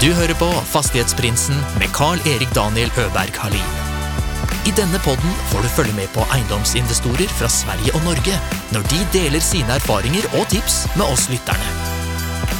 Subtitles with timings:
[0.00, 3.72] Du hører på Fastighetsprinsen med Carl-Erik Daniel Øberg Halin.
[4.64, 8.38] I denne podden får du følge med på eiendomsinvestorer fra Sverige og Norge
[8.72, 11.68] når de deler sine erfaringer og tips med oss lytterne.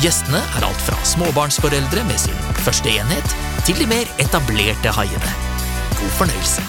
[0.04, 5.34] Gjestene er alt fra småbarnsforeldre med sin første enhet, til de mer etablerte haiene.
[5.96, 6.68] God fornøyelse.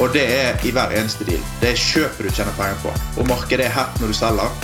[0.00, 1.44] Og det er i hver eneste deal.
[1.60, 3.00] Det er kjøpet du tjener penger på.
[3.20, 4.62] Og markedet er hett når du selger.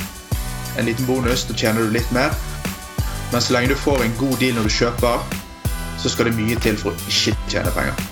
[0.78, 2.32] En liten bonus, da tjener du litt mer.
[3.32, 5.36] Men så lenge du får en god deal når du kjøper,
[6.00, 8.08] så skal det mye til for å ikke tjene penger.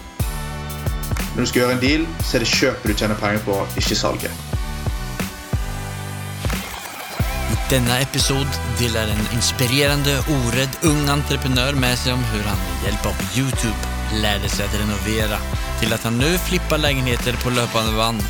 [1.35, 3.99] Når du skal gjøre en deal, så er det kjøpet du tjener penger på, ikke
[3.99, 4.45] salget.
[7.69, 13.09] Denne episode deler en inspirerende, oredd ung entreprenør med seg om hvordan han med hjelp
[13.11, 15.41] av YouTube lærte seg å renovere,
[15.83, 18.23] til at han nå flipper leiligheter på løpende vann,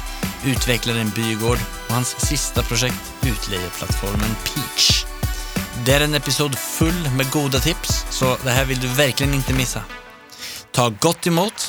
[0.49, 5.18] utvikler en bygård og hans siste prosjekt, utleieplattformen Peach.
[5.87, 9.55] Det er en episode full med gode tips, så det her vil du virkelig ikke
[9.57, 9.83] missa.
[10.75, 11.69] Ta godt imot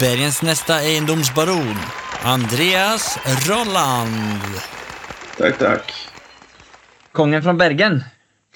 [0.00, 1.78] Bergens neste eiendomsbaron,
[2.26, 3.14] Andreas
[3.46, 4.58] Rolland.
[5.38, 5.94] Takk, takk.
[7.12, 8.00] Kongen från Bergen.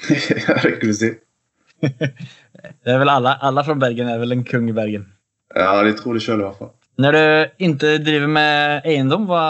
[0.08, 1.14] ja, si.
[2.84, 5.06] Det är väl alla, alla från Bergen är väl en kung i Bergen.
[5.54, 6.72] Ja, de tror det sjøl i hvert fall.
[6.98, 9.44] När du inte driver med eiendom, hva,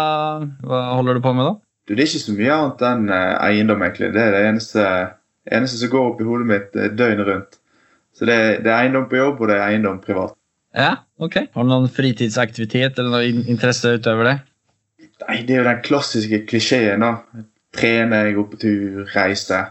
[0.63, 1.57] hva holder du på med da?
[1.89, 4.13] Du, det er ikke så mye annet enn eh, eiendom, egentlig.
[4.15, 4.85] Det er det eneste,
[5.49, 7.59] eneste som går opp i hodet mitt eh, døgnet rundt.
[8.17, 10.37] Så det, det er eiendom på jobb, og det er eiendom privat.
[10.77, 11.37] Ja, ok.
[11.55, 14.37] Har du noen fritidsaktivitet eller noen interesse utover det?
[15.27, 17.45] Nei, det er jo den klassiske klisjeen, da.
[17.77, 19.65] Trene, gå på tur, reise.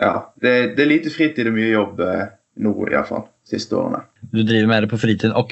[0.00, 0.14] Ja.
[0.40, 2.24] Det, det er lite fritid og mye jobb eh,
[2.64, 3.28] nå, iallfall.
[3.44, 4.00] Siste årene.
[4.32, 5.50] Du driver med det på fritiden og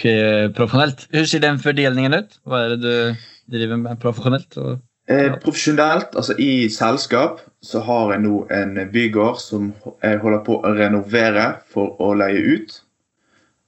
[0.56, 1.02] profesjonelt.
[1.04, 2.38] Hvordan Hur ser den fordelingen ut?
[2.48, 4.56] Hva er det du driver med profesjonelt?
[4.56, 4.78] Och...
[5.12, 9.70] Eh, profesjonelt, altså i selskap, så har jeg nå en bygård som
[10.02, 12.80] jeg holder på å renovere for å leie ut.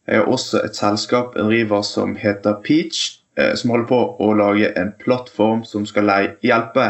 [0.06, 4.33] Jeg har også et selskap jeg driver som heter Peach, eh, som holder på å
[4.36, 6.11] lage en plattform som skal
[6.45, 6.89] hjelpe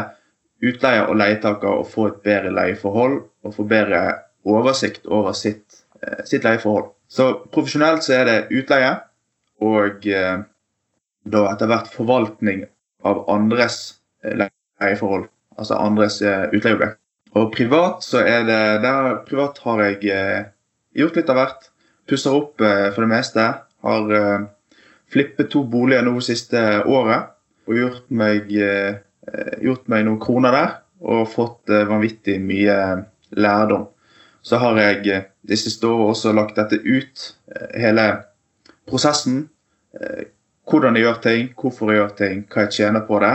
[0.65, 4.01] utleier og leietaker å få et bedre leieforhold og få bedre
[4.45, 6.89] oversikt over sitt, eh, sitt leieforhold.
[7.07, 8.91] Så profesjonelt så er det utleie
[9.61, 10.41] og eh,
[11.25, 12.65] da etter hvert forvaltning
[13.05, 15.29] av andres leieforhold.
[15.55, 17.04] Altså andres utleieobjekt.
[17.35, 20.45] Og privat så er det der Privat har jeg eh,
[20.95, 21.65] gjort litt av hvert.
[22.07, 23.47] Pusser opp eh, for det meste.
[23.83, 24.45] Har eh,
[25.11, 27.33] flippet to boliger nå siste året.
[27.67, 30.77] Og gjort meg, eh, eh, gjort meg noen kroner der.
[31.03, 32.77] Og fått eh, vanvittig mye
[33.35, 33.89] lærdom.
[34.45, 37.31] Så har jeg de siste årene også lagt dette ut.
[37.75, 38.03] hele
[38.87, 39.49] prosessen.
[40.69, 43.31] Hvordan jeg gjør ting, hvorfor jeg gjør ting, hva jeg tjener på det,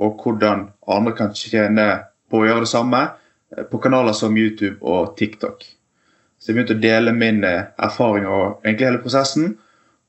[0.00, 1.86] og hvordan andre kan tjene
[2.30, 3.00] på å gjøre det samme
[3.70, 5.64] på kanaler som YouTube og TikTok.
[6.40, 9.54] Så jeg begynte å dele min eh, erfaring og egentlig hele prosessen,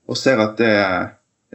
[0.08, 0.74] og ser at det,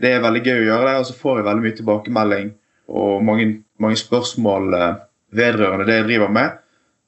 [0.00, 0.94] det er veldig gøy å gjøre det.
[1.00, 2.54] Og så får jeg veldig mye tilbakemelding
[2.96, 3.48] og mange,
[3.82, 5.02] mange spørsmål eh,
[5.36, 6.58] vedrørende det jeg driver med.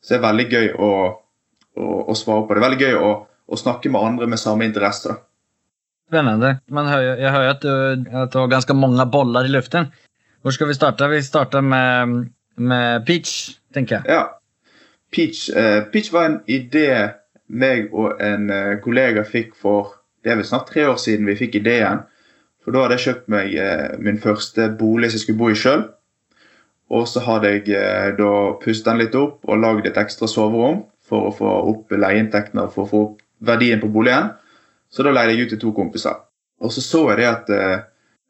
[0.00, 0.90] Så det er veldig gøy å,
[1.76, 2.54] å, å svare på.
[2.54, 5.18] Det er veldig gøy å, å snakke med andre med samme interesse.
[6.08, 6.54] Spennende.
[6.72, 7.72] Men jeg hører att du,
[8.16, 9.90] at du har ganske mange boller i luften.
[10.40, 11.08] Hvor skal vi starte?
[11.12, 14.16] Vi starter med, med Peach, tenker jeg.
[14.16, 14.22] Ja.
[15.10, 16.90] Peach, eh, Peach var en idé
[17.48, 21.38] meg og en eh, kollega fikk for det er vel snart tre år siden vi
[21.38, 22.02] fikk ideen.
[22.64, 25.56] For da hadde jeg kjøpt meg eh, min første bolig som jeg skulle bo i
[25.56, 25.86] sjøl.
[26.92, 30.82] Og så hadde jeg eh, da pustet den litt opp og lagd et ekstra soverom
[31.08, 34.34] for å få opp leieinntektene og for å få opp verdien på boligen.
[34.92, 36.18] Så da leide jeg ut til to kompiser.
[36.60, 37.78] Og så så jeg det at eh,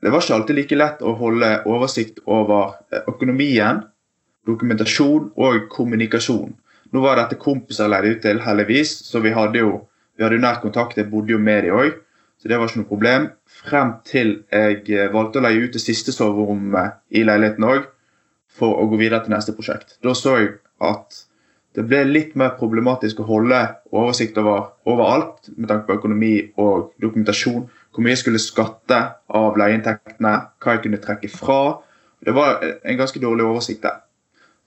[0.02, 3.82] det var ikke alltid like lett å holde oversikt over eh, økonomien,
[4.46, 6.54] dokumentasjon og kommunikasjon.
[6.92, 9.72] Nå var dette kompiser jeg leide ut til, heldigvis, så vi hadde jo
[10.18, 10.98] vi hadde nær kontakt.
[10.98, 11.94] Jeg bodde jo med dem òg,
[12.42, 13.28] så det var ikke noe problem.
[13.46, 17.86] Frem til jeg eh, valgte å leie ut det siste soverommet i leiligheten òg,
[18.58, 19.94] for å gå videre til neste prosjekt.
[20.02, 21.24] Da så jeg at
[21.78, 23.60] det ble litt mer problematisk å holde
[23.94, 27.68] oversikt over, overalt med tanke på økonomi og dokumentasjon.
[27.94, 28.98] Hvor mye jeg skulle skatte
[29.38, 31.60] av leieinntektene, hva jeg kunne trekke fra.
[32.18, 34.00] Det var en ganske dårlig oversikt der.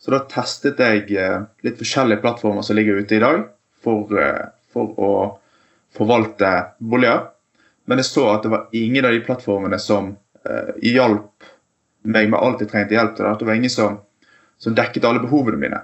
[0.01, 3.43] Så da testet jeg eh, litt forskjellige plattformer som ligger ute i dag,
[3.83, 5.11] for, eh, for å
[5.93, 7.27] forvalte boliger.
[7.85, 10.15] Men jeg så at det var ingen av de plattformene som
[10.47, 11.49] eh, hjalp
[12.01, 13.29] meg med alt jeg trengte hjelp til.
[13.37, 13.99] Det var ingen som,
[14.61, 15.83] som dekket alle behovene mine.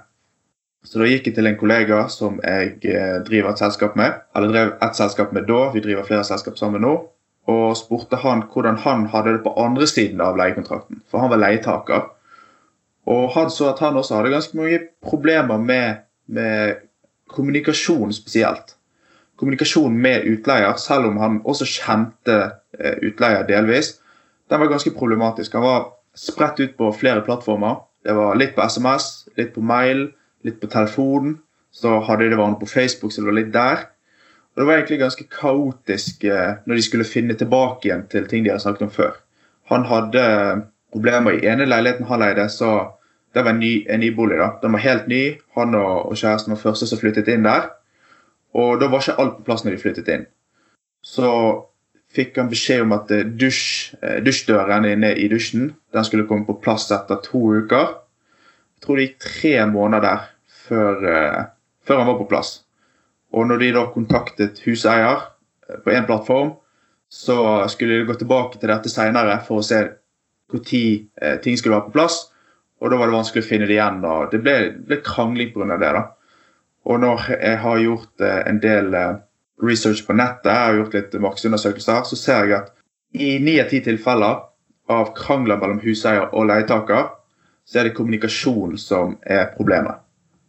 [0.86, 4.18] Så da gikk jeg til en kollega som jeg eh, driver et selskap med.
[4.34, 6.94] Eller drev et selskap med da, vi driver flere selskap sammen nå.
[7.48, 11.02] Og spurte han hvordan han hadde det på andre siden av leiekontrakten.
[11.10, 12.08] For han var leietaker.
[13.08, 16.82] Og han så at han også hadde ganske mange problemer med, med
[17.32, 18.74] kommunikasjon spesielt.
[19.38, 22.38] Kommunikasjon med utleier, selv om han også kjente
[22.78, 23.94] eh, utleier delvis,
[24.50, 25.54] den var ganske problematisk.
[25.54, 27.84] Han var spredt ut på flere plattformer.
[28.04, 30.08] Det var litt på SMS, litt på mail,
[30.44, 31.38] litt på telefonen.
[31.72, 33.86] Så hadde det vært på Facebook, så det var litt der.
[34.52, 38.44] Og Det var egentlig ganske kaotisk eh, når de skulle finne tilbake igjen til ting
[38.44, 39.18] de hadde snakket om før.
[39.70, 40.24] Han hadde
[40.92, 42.97] problemer i ene leiligheten han leide, så
[43.38, 44.38] det var en ny, en ny bolig.
[44.40, 44.52] da.
[44.62, 45.22] Den var helt ny.
[45.56, 47.70] Han og, og kjæresten var første som flyttet inn der.
[48.58, 50.26] Og da var ikke alt på plass når de flyttet inn.
[51.04, 51.28] Så
[52.14, 56.48] fikk han beskjed om at eh, dusj, eh, dusjdøren inne i dusjen den skulle komme
[56.48, 57.92] på plass etter to uker.
[58.78, 60.24] Jeg tror det gikk tre måneder der
[60.68, 61.42] før, eh,
[61.84, 62.54] før han var på plass.
[63.36, 65.26] Og når de da kontaktet huseier
[65.84, 66.54] på én plattform,
[67.12, 69.82] så skulle de gå tilbake til dette seinere for å se
[70.48, 72.27] når ting skulle være på plass.
[72.78, 74.04] Og da var det vanskelig å finne det igjen.
[74.06, 75.76] og Det ble, ble krangling pga.
[75.76, 75.92] det.
[75.96, 76.04] da.
[76.86, 78.94] Og når jeg har gjort en del
[79.62, 82.72] research på nettet jeg har gjort litt markedsundersøkelser, så ser jeg at
[83.18, 84.44] i ni av ti tilfeller
[84.88, 87.08] av krangler mellom huseier og leietaker,
[87.68, 90.00] så er det kommunikasjon som er problemet.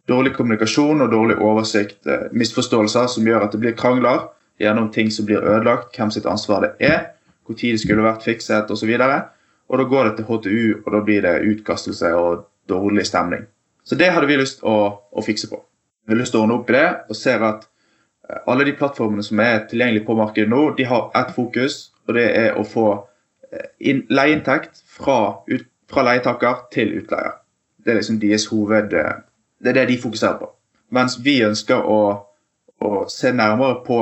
[0.08, 4.28] Dårlig kommunikasjon og dårlig oversikt, eh, misforståelser som gjør at det blir krangler
[4.58, 7.12] gjennom ting som blir ødelagt, hvem sitt ansvar det er,
[7.44, 8.94] hvor tid det skulle vært fikset osv.
[8.96, 9.22] Og,
[9.70, 13.46] og da går det til HTU, og da blir det utkastelse og dårlig stemning.
[13.86, 15.60] Så det hadde vi lyst å, å fikse på.
[16.06, 17.68] Vi har lyst til å ordne opp i det og ser at
[18.46, 22.26] alle de plattformene som er tilgjengelige på markedet nå, de har ett fokus, og det
[22.36, 22.86] er å få
[23.52, 25.18] eh, leieinntekt fra,
[25.90, 27.38] fra leietaker til utleier.
[27.78, 28.94] Det er liksom deres hoved...
[28.94, 29.18] Eh,
[29.60, 30.46] det er det de fokuserer på.
[30.96, 32.00] Mens vi ønsker å,
[32.80, 33.98] å se nærmere på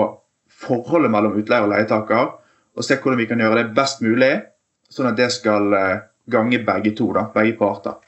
[0.58, 2.28] forholdet mellom utleier og leietaker,
[2.78, 4.36] og se hvordan vi kan gjøre det best mulig,
[4.92, 7.98] sånn at det skal eh, gange begge to, da, begge parter.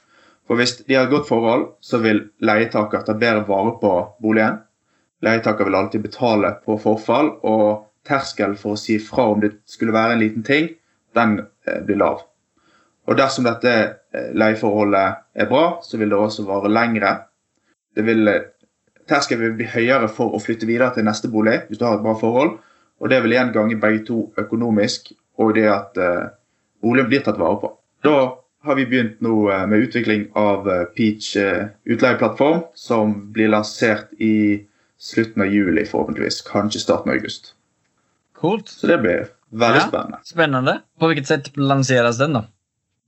[0.47, 3.93] For Hvis de har et godt forhold, så vil leietaker ta bedre vare på
[4.23, 4.59] boligen.
[5.23, 9.95] Leietaker vil alltid betale på forfall, og terskelen for å si fra om det skulle
[9.95, 10.73] være en liten ting,
[11.15, 11.39] den
[11.69, 12.25] eh, blir lav.
[13.07, 17.15] Og Dersom dette eh, leieforholdet er bra, så vil det også vare lengre.
[17.95, 18.33] Det vil,
[19.11, 22.05] terskelen vil bli høyere for å flytte videre til neste bolig hvis du har et
[22.05, 22.57] bra forhold.
[23.01, 25.99] Og Det vil igjen gange begge to økonomisk, og det at
[26.83, 27.73] boligen blir tatt vare på.
[28.05, 28.15] Da
[28.65, 30.65] har vi begynt nå med utvikling av
[30.97, 31.37] Peach
[31.85, 34.67] utleieplattform, som blir lansert i
[35.01, 36.43] slutten av juli, forhåpentligvis.
[36.43, 37.55] Kanskje starten av august.
[38.41, 38.69] Coolt.
[38.69, 39.89] Så det blir veldig Ja.
[39.89, 40.19] spennende.
[40.25, 40.81] Spennende.
[41.01, 42.45] På hvilket sett lanseres den da?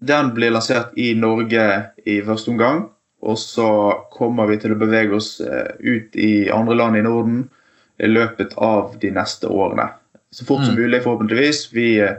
[0.00, 2.88] Den blir lansert i Norge i første omgang.
[3.22, 7.48] Og så kommer vi til å bevege oss eh, ut i andre land i Norden
[8.00, 9.90] i løpet av de neste årene.
[10.32, 10.82] Så fort som Mm.
[10.82, 11.72] mulig, forhåpentligvis.
[11.72, 12.16] Vi eh,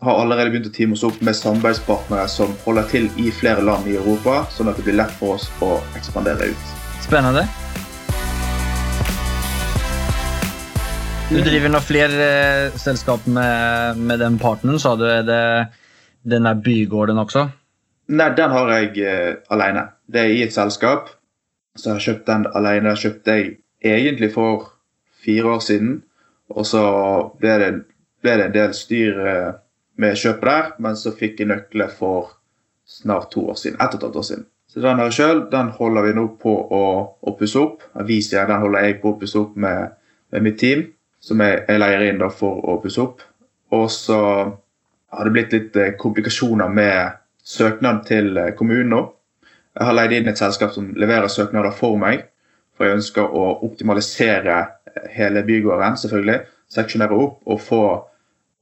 [0.00, 3.88] har allerede begynt å teame oss opp med samarbeidspartnere som holder til i flere land
[3.90, 6.72] i Europa, sånn at det blir lett for oss å ekspandere ut.
[7.04, 7.44] Spennende.
[11.30, 14.80] Du driver nå flere eh, sällskap med, med den partneren.
[14.80, 15.04] sa du.
[15.06, 15.44] er det
[16.22, 17.46] den der bygården også?
[18.10, 19.84] Nei, den har jeg eh, alene.
[20.10, 21.12] Det er i et selskap.
[21.76, 22.96] Så jeg har kjøpt den alene.
[22.98, 24.72] Kjøpte jeg egentlig for
[25.22, 26.00] fire år siden.
[26.50, 26.82] Og så
[27.38, 27.72] ble det,
[28.24, 29.50] ble det en del styr eh,
[30.00, 32.32] med kjøpet der, men så fikk jeg nøkler for
[32.90, 33.78] snart to år siden.
[33.80, 34.46] Ett og et halvt år siden.
[34.70, 35.44] Så den her sjøl.
[35.50, 36.84] Den holder vi nå på å,
[37.26, 37.84] å pusse opp.
[37.98, 39.96] Avisia den holder jeg på å pusse opp med,
[40.30, 40.84] med mitt team,
[41.20, 43.24] som jeg, jeg leier inn da for å pusse opp.
[43.74, 44.18] Og så
[45.10, 49.00] har det blitt litt eh, komplikasjoner med søknaden til eh, kommunen nå.
[49.74, 52.28] Jeg har leid inn et selskap som leverer søknader for meg.
[52.76, 56.38] For jeg ønsker å optimalisere eh, hele bygården, selvfølgelig.
[56.70, 57.82] Seksjonere opp og få,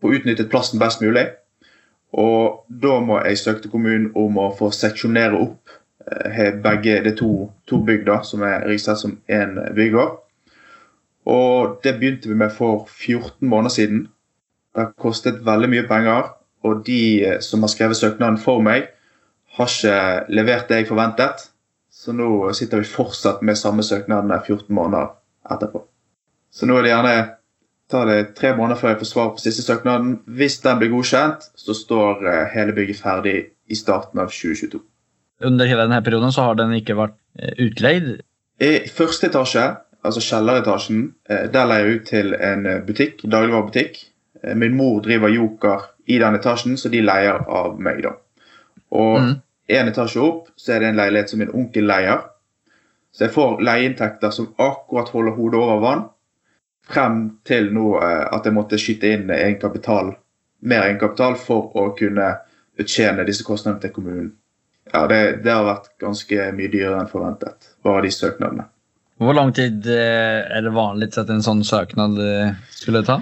[0.01, 1.27] få utnyttet plassen best mulig.
[2.13, 5.75] Og da må jeg søke til kommunen om å få seksjonere opp
[6.09, 10.17] eh, begge de to, to bygda, som er registrert som én bygård.
[11.29, 14.07] Og det begynte vi med for 14 måneder siden.
[14.73, 16.33] Det har kostet veldig mye penger,
[16.65, 18.89] og de eh, som har skrevet søknaden for meg,
[19.59, 21.49] har ikke levert det jeg forventet.
[21.91, 25.11] Så nå sitter vi fortsatt med samme søknadene 14 måneder
[25.51, 25.83] etterpå.
[26.55, 27.17] Så nå er det gjerne
[27.91, 30.19] tar det tre måneder før jeg får svar på siste søknaden.
[30.27, 33.37] Hvis den blir godkjent, så står eh, hele bygget ferdig
[33.69, 34.81] i starten av 2022.
[35.49, 37.15] Under hele denne perioden så har den ikke vært
[37.63, 38.09] utleid?
[38.61, 39.65] I første etasje,
[40.05, 44.01] altså kjelleretasjen, eh, der leier jeg ut til en eh, butikk, dagligvarebutikk.
[44.43, 48.17] Eh, Min mor driver Joker i den etasjen, så de leier av meg, da.
[48.91, 49.35] Og Mm.
[49.69, 52.23] en etasje opp så er det en leilighet som min onkel leier.
[53.13, 56.05] Så jeg får leieinntekter som akkurat holder hodet over vann.
[56.89, 60.15] Frem til nå eh, at jeg måtte skyte inn egenkapital,
[60.69, 62.31] mer egenkapital for å kunne
[62.79, 64.31] betjene disse kostnadene til kommunen.
[64.89, 68.69] Ja, det, det har vært ganske mye dyrere enn forventet, bare de søknadene.
[69.19, 73.21] Hvor lang tid eh, er det vanlig at en sånn søknad eh, skulle ta?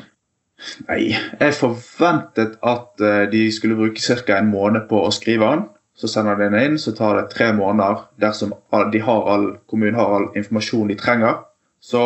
[0.86, 4.38] Nei, jeg forventet at de skulle bruke ca.
[4.38, 5.66] en måned på å skrive den.
[5.96, 8.54] Så sender de den inn, så tar det tre måneder dersom
[8.92, 11.38] de har all, kommunen har all informasjon de trenger.
[11.80, 12.02] Så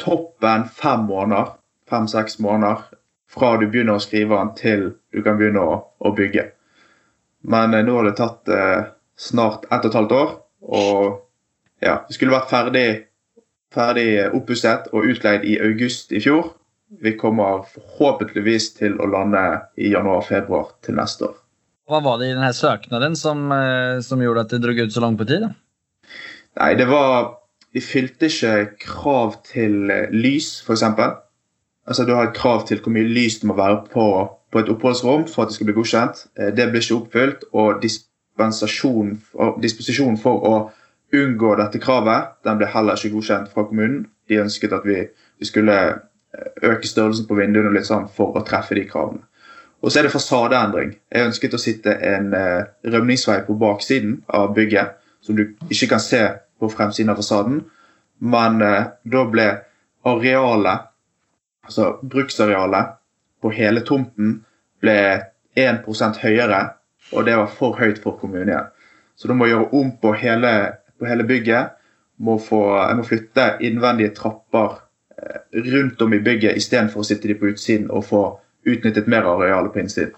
[0.00, 1.54] toppen fem måneder,
[1.90, 2.88] fem-seks måneder
[3.30, 6.48] fra du begynner å skrive den til du kan begynne å, å bygge.
[7.46, 8.88] Men eh, nå har det tatt eh,
[9.20, 10.32] snart ett og et halvt år,
[10.70, 12.86] og ja, vi skulle vært ferdig,
[13.72, 16.50] ferdig oppusset og utleid i august i fjor.
[17.00, 19.44] Vi kommer forhåpentligvis til å lande
[19.78, 21.36] i januar-februar til neste år.
[21.90, 25.02] Hva var det i denne søknaden som, eh, som gjorde at det dro ut så
[25.02, 25.46] langt på tid?
[26.58, 27.39] Nei, det var
[27.74, 30.82] De fylte ikke krav til eh, lys, f.eks.
[31.86, 34.06] Altså, du har et krav til hvor mye lys det må være på,
[34.52, 36.24] på et oppholdsrom for at det skal bli godkjent.
[36.38, 37.80] Eh, Det ble ikke oppfylt, og
[39.62, 40.54] disposisjonen for å
[41.14, 44.04] unngå dette kravet den ble heller ikke godkjent fra kommunen.
[44.28, 45.06] De ønsket at vi,
[45.38, 49.22] vi skulle eh, øke størrelsen på vinduene litt sånn for å treffe de kravene.
[49.80, 50.90] Og så er det fasadeendring.
[51.08, 52.34] Jeg ønsket å sitte en
[52.84, 56.20] rømningsvei på baksiden av bygget, som du ikke kan se
[56.60, 57.62] på fremsiden av fasaden.
[58.20, 59.48] Men eh, da ble
[60.08, 60.88] arealet,
[61.66, 62.96] altså bruksarealet
[63.40, 64.40] på hele tomten,
[64.80, 64.98] ble
[65.58, 66.60] 1% høyere,
[67.12, 68.70] og det var for høyt for kommunen.
[69.16, 70.52] Så da må jeg gjøre om på hele,
[71.00, 71.76] på hele bygget.
[72.20, 74.80] Må få, jeg må flytte innvendige trapper
[75.16, 75.40] eh,
[75.72, 78.24] rundt om i bygget istedenfor å sitte de på utsiden og få
[78.68, 80.12] utnyttet mer areal på innsiden.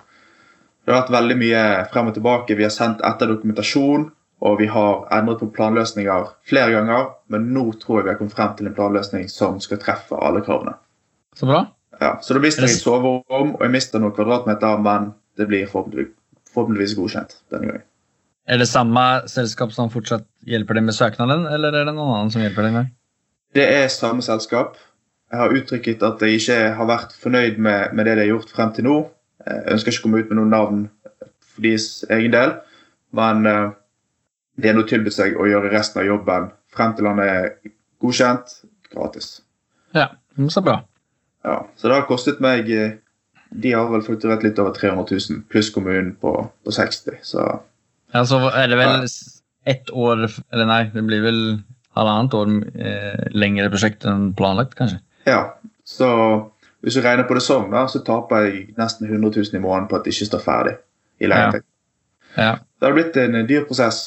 [0.82, 2.56] Det har vært veldig mye frem og tilbake.
[2.58, 4.08] Vi har sendt etter dokumentasjon,
[4.42, 7.12] og vi har endret på planløsninger flere ganger.
[7.30, 10.42] Men nå tror jeg vi har kommet frem til en planløsning som skal treffe alle
[10.42, 10.74] kravene.
[11.38, 11.62] Så bra.
[12.02, 15.68] Ja, så da mister jeg et soverom, og jeg mister noen kvadratmeter, men det blir
[15.70, 16.14] forhåpentligvis,
[16.50, 17.84] forhåpentligvis godkjent denne gangen.
[18.50, 22.32] Er det samme selskap som fortsatt hjelper deg med søknaden, eller er det noen annen
[22.34, 22.88] som hjelper deg med?
[23.54, 24.74] Det er samme selskap.
[25.30, 28.50] Jeg har uttrykket at jeg ikke har vært fornøyd med, med det de har gjort
[28.56, 28.96] frem til nå.
[29.46, 30.82] Jeg ønsker ikke å komme ut med noen navn
[31.52, 32.56] for deres egen del,
[33.14, 33.70] men eh,
[34.62, 37.48] de er nå tilbudt seg å gjøre resten av jobben frem til han er
[38.02, 38.54] godkjent
[38.92, 39.34] gratis.
[39.96, 40.08] Ja,
[40.48, 40.80] så bra.
[41.42, 42.98] Ja, så det har kostet meg eh,
[43.50, 47.46] De har vel fakturert litt over 300 000, pluss kommunen på, på 60 så
[48.14, 49.08] Ja, så er det vel
[49.66, 51.40] ett år Eller nei, det blir vel
[51.98, 55.02] halvannet år eh, lengre prosjekt enn planlagt, kanskje?
[55.26, 56.08] Ja, så
[56.82, 59.90] hvis du regner på det sånn, da, så taper jeg nesten 100 000 i måneden
[59.90, 60.72] på at det ikke står ferdig
[61.22, 61.66] i leietekt.
[62.34, 62.56] Ja.
[62.80, 64.06] Det har blitt en eh, dyr prosess.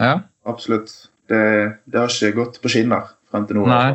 [0.00, 0.20] Ja.
[0.46, 0.90] Absolutt.
[1.28, 1.42] Det,
[1.86, 3.66] det har ikke gått på skinner frem til nå.
[3.70, 3.92] Nei.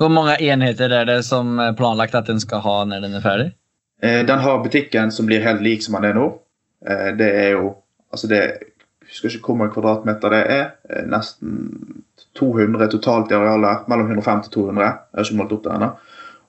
[0.00, 3.24] Hvor mange enheter er det som er planlagt at den skal ha når den er
[3.24, 3.48] ferdig?
[4.02, 6.26] Eh, Den har butikken som blir helt lik som den er nå.
[6.86, 7.76] Eh, Det er jo
[8.12, 8.42] altså det,
[9.02, 10.66] Jeg husker ikke hvor mange kvadratmeter det er.
[10.90, 12.04] Eh, Nesten
[12.38, 13.88] 200 totalt i arealet.
[13.88, 14.84] Mellom 150 og 200.
[14.84, 15.90] Jeg har ikke målt opp det ennå.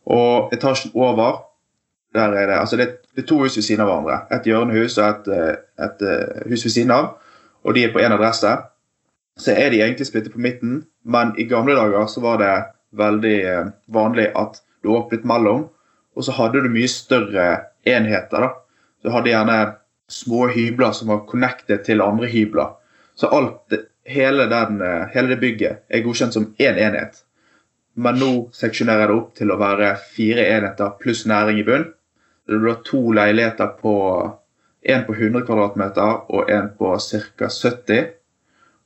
[0.05, 1.41] Og etasjen over
[2.13, 4.17] der er det, altså det, det er to hus ved siden av hverandre.
[4.35, 5.27] Et hjørnehus og et,
[5.81, 7.07] et, et hus ved siden av.
[7.63, 8.51] Og de er på én adresse.
[9.39, 12.53] Så er de egentlig splittet på midten, men i gamle dager så var det
[12.97, 15.65] veldig eh, vanlig at du åpnet mellom,
[16.13, 17.47] og så hadde du mye større
[17.89, 18.45] enheter.
[18.45, 18.51] da.
[19.03, 19.57] Du hadde gjerne
[20.11, 22.75] små hybler som var connected til andre hybler.
[23.15, 23.73] Så alt,
[24.05, 27.23] hele, den, eh, hele det bygget er godkjent som én enhet.
[27.95, 31.89] Men nå seksjonerer jeg det opp til å være fire enheter pluss næring i bunn.
[32.49, 33.93] Det blir to leiligheter på
[34.83, 37.49] en på 100 kvadratmeter og en på ca.
[37.49, 38.07] 70.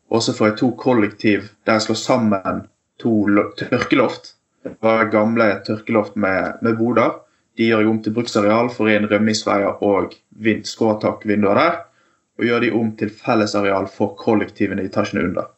[0.10, 2.66] Og så får jeg to kollektiv der jeg slår sammen
[3.01, 3.13] to
[3.58, 4.34] tørkeloft.
[4.63, 7.18] Det var gamle tørkeloft med, med boder.
[7.58, 11.80] De gjør jeg om til bruksareal for inn rømningsveier og vind, skråtakvinduer der.
[12.38, 15.50] Og gjør de om til fellesareal for kollektivene i etasjene under.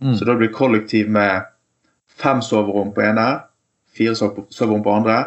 [0.00, 0.14] Mm.
[0.16, 1.44] Så da blir kollektiv med
[2.16, 3.26] fem soverom på ene,
[3.92, 5.18] fire soverom på andre,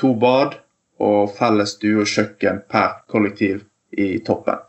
[0.00, 0.56] to bad
[1.04, 3.60] og felles stue og kjøkken per kollektiv
[3.98, 4.62] i toppen.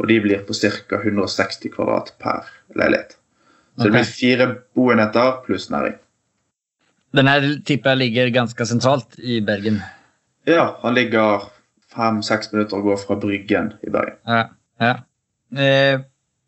[0.00, 1.00] Og de blir på ca.
[1.00, 3.16] 160 kvadrat per leilighet.
[3.76, 4.46] Så det blir fire
[4.76, 5.96] boenheter pluss næring.
[7.16, 9.80] Denne jeg ligger ganske sentralt i Bergen.
[10.46, 11.48] Ja, han ligger
[11.90, 14.18] fem-seks minutter å gå fra Bryggen i Bergen.
[14.28, 14.42] Ja.
[14.80, 14.94] ja.
[15.50, 16.02] Eh,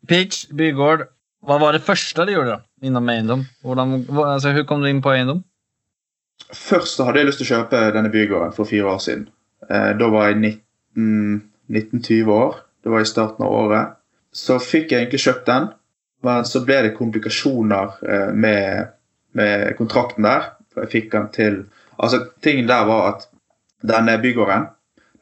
[0.07, 1.07] Peach bygård,
[1.43, 3.45] hva var det første du gjorde da, innom eiendom?
[3.63, 5.43] Hvordan, altså, hvor kom du inn på eiendom?
[6.53, 9.27] Først hadde jeg lyst til å kjøpe denne bygården for fire år siden.
[9.69, 11.41] Eh, da var jeg 19
[11.73, 12.55] 19-20 år.
[12.83, 13.95] Det var i starten av året.
[14.33, 15.69] Så fikk jeg egentlig kjøpt den,
[16.23, 18.93] men så ble det komplikasjoner eh, med,
[19.37, 20.53] med kontrakten der.
[20.73, 21.63] For jeg fikk den til
[22.03, 23.27] Altså, tingen der var at
[23.85, 24.63] denne bygården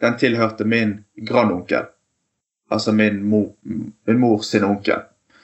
[0.02, 0.94] den tilhørte min
[1.28, 1.90] grandonkel.
[2.72, 3.52] Altså min mor,
[4.08, 5.04] min mor sin onkel.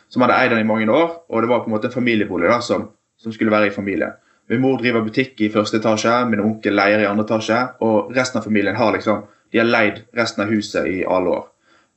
[0.09, 1.25] Som hadde eid den i mange år.
[1.29, 2.87] Og det var på en måte en familiebolig da, som,
[3.19, 4.15] som skulle være i familien.
[4.49, 8.39] Min mor driver butikk i første etasje, min onkel leier i andre etasje, og resten
[8.39, 11.45] av familien har liksom, de har leid resten av huset i alle år.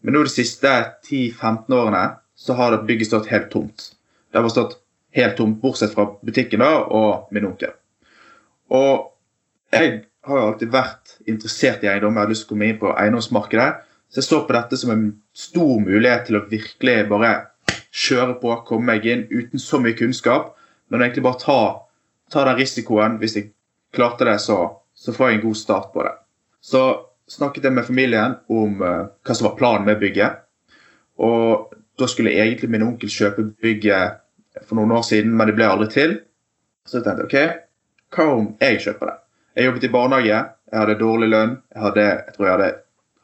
[0.01, 0.71] Men nå de siste
[1.09, 2.05] 10-15 årene
[2.39, 3.91] så har det bygget stått helt tomt.
[4.33, 4.79] Det har stått
[5.17, 7.75] helt tomt, bortsett fra butikken da, og min onkel.
[8.71, 9.11] Og
[9.75, 12.17] jeg har jo alltid vært interessert i eiendom.
[12.17, 13.69] Jeg har lyst til å komme inn på eiendomsmarkedet.
[14.11, 15.05] Så jeg så på dette som en
[15.37, 17.35] stor mulighet til å virkelig bare
[17.91, 20.55] kjøre på, komme meg inn uten så mye kunnskap,
[20.91, 21.61] men egentlig bare ta
[22.31, 23.19] ta den risikoen.
[23.19, 23.51] Hvis jeg
[23.95, 24.59] klarte det, så,
[24.95, 26.15] så, får jeg en god start på det.
[26.63, 26.83] Så
[27.31, 30.43] snakket jeg med familien om uh, hva som var planen med bygget.
[31.21, 31.71] Og
[32.01, 34.21] da skulle egentlig min onkel kjøpe bygget
[34.67, 36.17] for noen år siden, men det ble aldri til.
[36.89, 37.37] Så jeg tenkte OK,
[38.17, 39.17] hva om jeg kjøper det?
[39.57, 41.57] Jeg jobbet i barnehage, jeg hadde dårlig lønn.
[41.75, 42.71] Jeg, hadde, jeg tror jeg hadde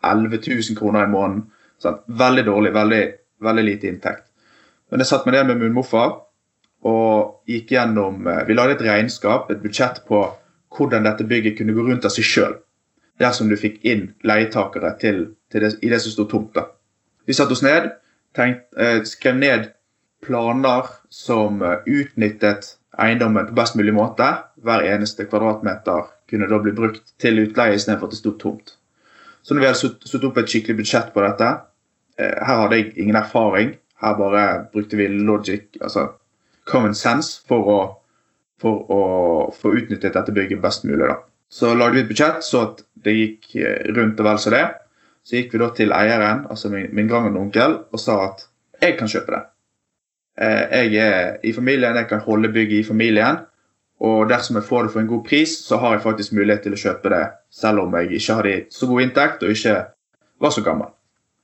[0.07, 1.47] 11 000 kroner i måneden.
[1.83, 3.03] Sånn, veldig dårlig, veldig,
[3.47, 4.25] veldig lite inntekt.
[4.91, 6.21] Men jeg satt meg ned med min morfar
[6.87, 10.21] og gikk gjennom eh, Vi lagde et regnskap, et budsjett på
[10.77, 12.55] hvordan dette bygget kunne gå rundt av seg sjøl
[13.21, 16.55] dersom du fikk inn leietakere til, til det, i det som sto tomt.
[16.55, 16.67] da.
[17.27, 17.91] Vi satte oss ned,
[18.37, 19.71] tenkt, eh, skrev ned
[20.27, 24.29] planer som eh, utnyttet eiendommen på best mulig måte.
[24.63, 28.77] Hver eneste kvadratmeter kunne da bli brukt til utleie istedenfor at det sto tomt.
[29.43, 31.51] Så når vi hadde satt opp et skikkelig budsjett på dette
[32.19, 33.77] eh, Her hadde jeg ingen erfaring.
[34.03, 36.11] Her bare brukte vi logic, altså
[36.67, 37.79] common sense for å,
[38.61, 39.03] for å
[39.55, 41.07] få utnyttet dette bygget best mulig.
[41.07, 41.21] da.
[41.53, 44.65] Så lagde vi et budsjett så at det gikk eh, rundt og vel som det.
[45.27, 48.47] Så gikk vi da til eieren, altså min, min onkel, og sa at
[48.83, 49.43] jeg kan kjøpe det.
[50.37, 53.41] Eh, jeg er i familien, jeg kan holde bygget i familien.
[54.01, 56.77] Og dersom jeg får det for en god pris, så har jeg faktisk mulighet til
[56.77, 59.77] å kjøpe det, selv om jeg ikke hadde så god inntekt og ikke
[60.45, 60.91] var så gammel.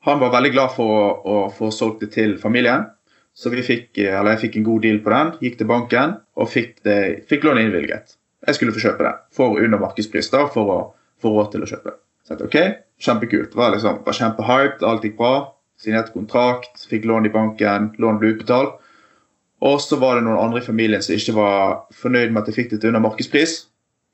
[0.04, 2.90] Han var veldig glad for å, å få solgt det til familien.
[3.32, 5.30] Så fikk, jeg fikk en god deal på den.
[5.40, 6.98] Gikk til banken og fikk, det,
[7.30, 8.16] fikk lånet innvilget.
[8.46, 10.78] Jeg skulle få kjøpe det for under markedspris da, for å
[11.22, 11.94] få råd til å kjøpe.
[12.26, 12.56] Så jeg, ok,
[13.02, 13.54] Kjempekult.
[13.54, 15.34] Var, liksom, var kjempehyped, alt gikk bra.
[15.82, 18.76] Signerte kontrakt, fikk lån i banken, lån ble utbetalt.
[19.62, 22.58] Og så var det noen andre i familien som ikke var fornøyd med at jeg
[22.58, 23.56] fikk det til under markedspris.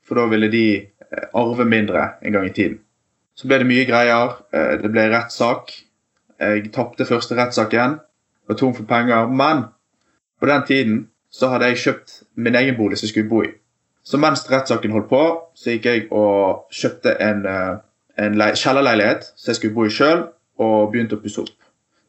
[0.05, 2.79] For da ville de eh, arve mindre en gang i tiden.
[3.37, 4.35] Så ble det mye greier.
[4.53, 5.73] Eh, det ble rettssak.
[6.39, 7.97] Jeg tapte første rettssaken
[8.49, 9.29] var tom for penger.
[9.29, 9.67] Men
[10.41, 10.99] på den tiden
[11.29, 13.53] så hadde jeg kjøpt min egen bolig som jeg skulle bo i.
[14.03, 15.23] Så mens rettssaken holdt på,
[15.55, 17.77] så gikk jeg og kjøpte en, eh,
[18.17, 20.27] en kjellerleilighet som jeg skulle bo i sjøl,
[20.59, 21.55] og begynte å pusse opp.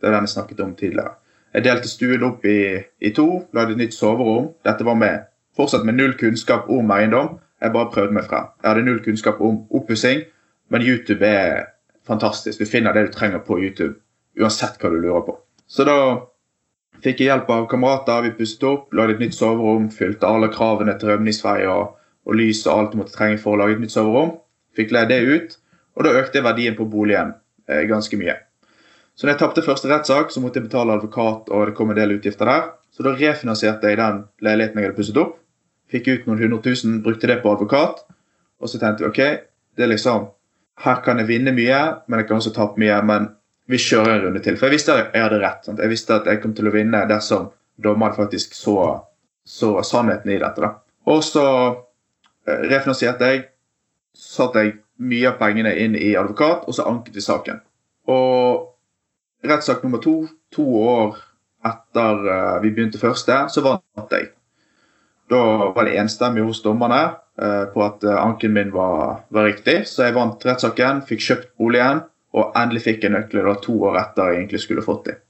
[0.00, 1.14] Det er den jeg snakket om tidligere.
[1.54, 4.52] Jeg delte stuen opp i, i to, lagde et nytt soverom.
[4.64, 5.26] Dette var med
[5.56, 7.38] fortsatt med null kunnskap om eiendom.
[7.60, 8.48] Jeg bare prøvde meg frem.
[8.62, 10.22] Jeg hadde null kunnskap om oppussing,
[10.70, 11.66] men YouTube er
[12.06, 12.58] fantastisk.
[12.58, 13.98] Du finner det du trenger på YouTube,
[14.40, 15.36] uansett hva du lurer på.
[15.68, 15.96] Så da
[17.00, 18.22] Fikk hjelp av kamerater.
[18.26, 19.88] Vi pusset opp, lagde et nytt soverom.
[19.94, 23.62] Fylte alle kravene til rømningsvei og, og, lys og alt du måtte trenge for å
[23.62, 24.34] lage et nytt soverom.
[24.76, 25.56] Fikk leid det ut,
[25.96, 27.32] og da økte verdien på boligen
[27.68, 28.36] eh, ganske mye.
[29.16, 31.98] Så når jeg tapte første rettssak, så måtte jeg betale advokat, og det kom en
[31.98, 32.68] del utgifter der.
[32.94, 35.34] Så da refinansierte jeg den leiligheten jeg hadde pusset opp.
[35.90, 38.04] Fikk ut noen hundre tusen, brukte det på advokat.
[38.60, 40.28] Og så tenkte jeg ok, det er liksom
[40.80, 42.96] Her kan jeg vinne mye, men jeg kan også tape mye.
[43.04, 43.26] Men
[43.70, 44.58] vi kjører en runde til.
[44.58, 45.64] For jeg visste at jeg hadde rett.
[45.66, 45.80] Sant?
[45.82, 48.76] Jeg visste at jeg kom til å vinne dersom dommeren faktisk så,
[49.46, 50.60] så sannheten i dette.
[50.60, 50.74] da.
[51.10, 53.46] Og så eh, refinansierte jeg.
[54.16, 57.60] Satte jeg mye av pengene inn i advokat, og så anket vi saken.
[58.10, 61.14] Og rettssak nummer to, to år
[61.64, 64.32] etter uh, vi begynte første, så vant jeg.
[65.30, 65.40] Da
[65.76, 70.16] var det enstemmig hos dommerne uh, på at anken min var, var, riktig, så jeg
[70.18, 72.02] vant rettssaken, fikk kjøpt boligen
[72.36, 75.22] og endelig fikk jeg nøkler da, to år etter jeg egentlig skulle fått dem.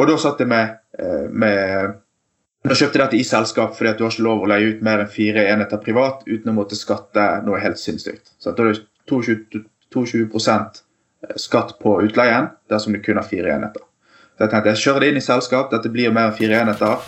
[0.00, 2.00] Og da satt jeg med, eh, med
[2.62, 4.82] Da kjøpte jeg dette i selskap fordi at du har ikke lov å leie ut
[4.86, 8.36] mer enn fire enheter privat uten å måtte skatte noe helt sinnssykt.
[8.38, 13.50] Så da er det 22, 22 eh, skatt på utleien dersom du kun har fire
[13.50, 13.82] enheter.
[14.38, 17.02] Så jeg tenkte jeg kjører det inn i selskap, dette blir mer enn fire enheter.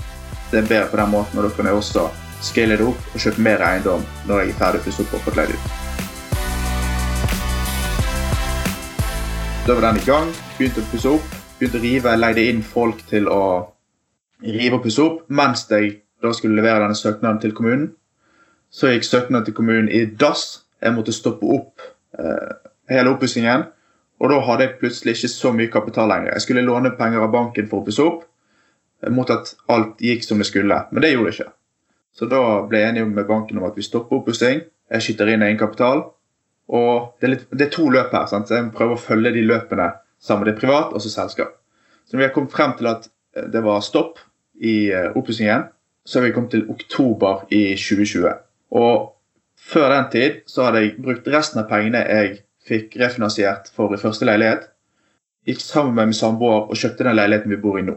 [0.50, 2.10] Det er bedre på den måten, og da kan jeg også
[2.42, 5.44] scale det opp og kjøpe mer eiendom når jeg er ferdig pusset opp og fått
[5.44, 5.93] leid ut.
[9.66, 10.26] Da var den i gang.
[10.58, 11.36] Begynte å pusse opp.
[11.56, 12.10] Begynte å rive.
[12.20, 13.44] Leide inn folk til å
[14.44, 17.86] rive og pusse opp mens jeg da skulle levere denne søknaden til kommunen.
[18.68, 20.66] Så gikk søknaden til kommunen i dass.
[20.84, 22.50] Jeg måtte stoppe opp eh,
[22.92, 23.64] hele oppussingen.
[24.20, 26.34] Og da hadde jeg plutselig ikke så mye kapital lenger.
[26.34, 28.28] Jeg skulle låne penger av banken for å pusse opp
[29.16, 30.82] mot at alt gikk som det skulle.
[30.92, 31.54] Men det gjorde det ikke.
[32.12, 34.60] Så da ble jeg enig med banken om at vi stopper oppussing.
[34.92, 36.10] Jeg skyter inn egenkapital.
[36.72, 38.48] Og det er, litt, det er to løp her, sant?
[38.48, 39.90] så jeg prøver å følge de løpene
[40.22, 40.48] sammen.
[40.48, 41.58] Det er privat og så selskap.
[42.04, 44.20] Så når vi har kommet frem til at eh, det var stopp
[44.54, 45.66] i uh, oppussingen,
[46.06, 48.28] så har vi kommet til oktober i 2020.
[48.78, 49.10] Og
[49.58, 54.00] før den tid så hadde jeg brukt resten av pengene jeg fikk refinansiert for i
[54.00, 54.68] første leilighet.
[55.48, 57.96] Gikk sammen med min samboer og kjøpte den leiligheten vi bor i nå.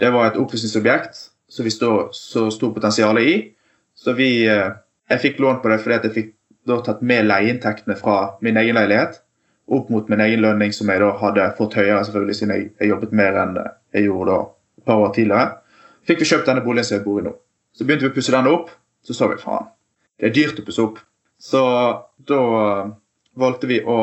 [0.00, 1.20] Det var et oppussingsobjekt
[1.50, 3.34] som vi så stort potensial i.
[3.94, 4.70] Så vi, eh,
[5.10, 6.32] jeg fikk lån på det fordi jeg fikk
[6.68, 9.20] da tatt med leieinntektene fra min egen leilighet
[9.66, 12.90] opp mot min egen lønning, som jeg da hadde fått høyere selvfølgelig siden jeg, jeg
[12.90, 13.54] jobbet mer enn
[13.94, 14.40] jeg gjorde da
[14.78, 15.46] et par år tidligere.
[16.04, 17.32] Fikk vi kjøpt denne boligen som jeg bor i nå.
[17.72, 18.70] Så begynte vi å pusse den opp.
[19.04, 19.66] Så så vi faen,
[20.20, 21.00] det er dyrt å pusse opp.
[21.40, 21.60] Så
[22.28, 22.40] da
[23.36, 23.98] valgte vi å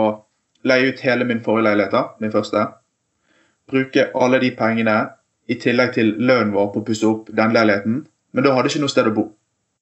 [0.68, 2.68] leie ut hele min forrige leilighet, min første.
[3.72, 4.98] Bruke alle de pengene
[5.50, 8.02] i tillegg til lønnen vår på å pusse opp den leiligheten.
[8.32, 9.26] Men da hadde jeg ikke noe sted å bo.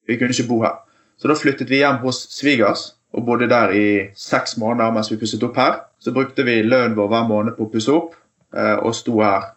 [0.08, 0.78] Vi kunne ikke bo her.
[1.20, 5.18] Så da flyttet vi hjem hos svigers og bodde der i seks måneder mens vi
[5.20, 5.74] pusset opp her.
[6.00, 8.14] Så brukte vi lønnen vår hver måned på å pusse opp,
[8.56, 9.50] eh, og sto her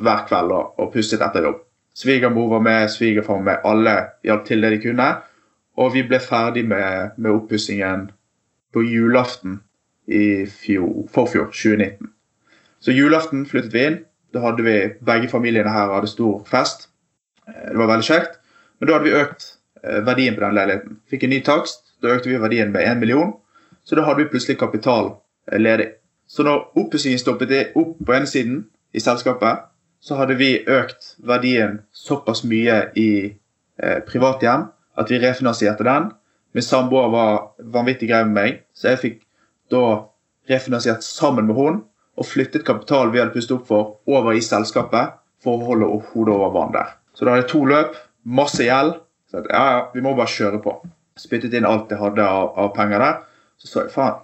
[0.00, 1.60] hver kveld og, pusset etter jobb.
[1.94, 3.62] Svigermor var med, svigerfar var med.
[3.64, 3.94] Alle
[4.26, 5.08] hjalp til det de kunne.
[5.78, 8.08] Og vi ble ferdig med, med oppussingen
[8.74, 9.60] på julaften
[10.10, 12.10] i fjor, forfjor, 2019.
[12.82, 14.00] Så julaften flyttet vi inn.
[14.34, 16.88] Da hadde vi begge familiene her hadde stor fest.
[17.46, 18.40] Eh, det var veldig kjekt.
[18.80, 19.53] Men da hadde vi økt
[20.06, 21.00] verdien på den leiligheten.
[21.10, 21.84] Fikk en ny takst.
[22.02, 23.34] Da økte vi verdien med 1 million.
[23.84, 25.14] Så da hadde vi plutselig kapital
[25.52, 25.90] eh, ledig.
[26.26, 28.64] Så når oppussingen stoppet opp på ene siden
[28.96, 29.66] i selskapet,
[30.00, 33.10] så hadde vi økt verdien såpass mye i
[33.80, 34.68] eh, privathjem
[35.00, 36.10] at vi refinansierte den.
[36.54, 39.20] Min samboer var vanvittig grei med meg, så jeg fikk
[39.72, 40.06] da
[40.48, 41.80] refinansiert sammen med hun
[42.14, 46.36] og flyttet kapital vi hadde pustet opp for, over i selskapet for å holde hodet
[46.36, 46.94] over vann der.
[47.14, 49.00] Så da hadde jeg to løp, masse gjeld.
[49.34, 50.76] Så at, ja, ja, vi må bare kjøre på.
[51.18, 53.16] Spyttet inn alt jeg hadde av, av penger der.
[53.58, 54.22] Så så jeg faen.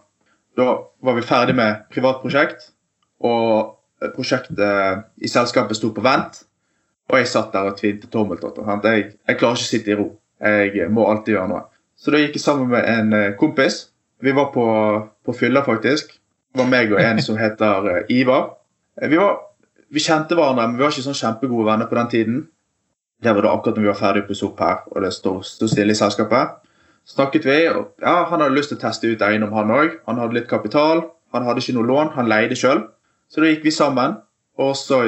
[0.59, 0.68] Da
[1.03, 2.70] var vi ferdig med privat prosjekt.
[3.27, 3.75] Og
[4.14, 6.44] prosjektet i selskapet sto på vent.
[7.11, 8.70] Og jeg satt der og tvinte tommeltotter.
[8.87, 10.07] Jeg, jeg klarer ikke å sitte i ro.
[10.40, 11.64] Jeg må alltid gjøre noe.
[11.99, 13.90] Så da gikk jeg sammen med en eh, kompis.
[14.23, 14.64] Vi var på,
[15.27, 16.14] på fylla, faktisk.
[16.51, 18.55] Det var meg og en som heter eh, Ivar.
[18.96, 19.35] Eh, vi, var,
[19.92, 22.38] vi kjente hverandre, men vi var ikke sånn kjempegode venner på den tiden.
[23.20, 25.35] Det var da akkurat når vi var ferdig å pusse opp her, og det sto
[25.44, 26.61] stille i selskapet.
[27.11, 29.98] Snakket vi, og ja, Han hadde lyst til å teste ut eiendom, han òg.
[30.06, 31.02] Han hadde litt kapital.
[31.35, 32.85] Han hadde ikke noe lån, han leide sjøl.
[33.30, 34.16] Så da gikk vi sammen,
[34.59, 35.02] og så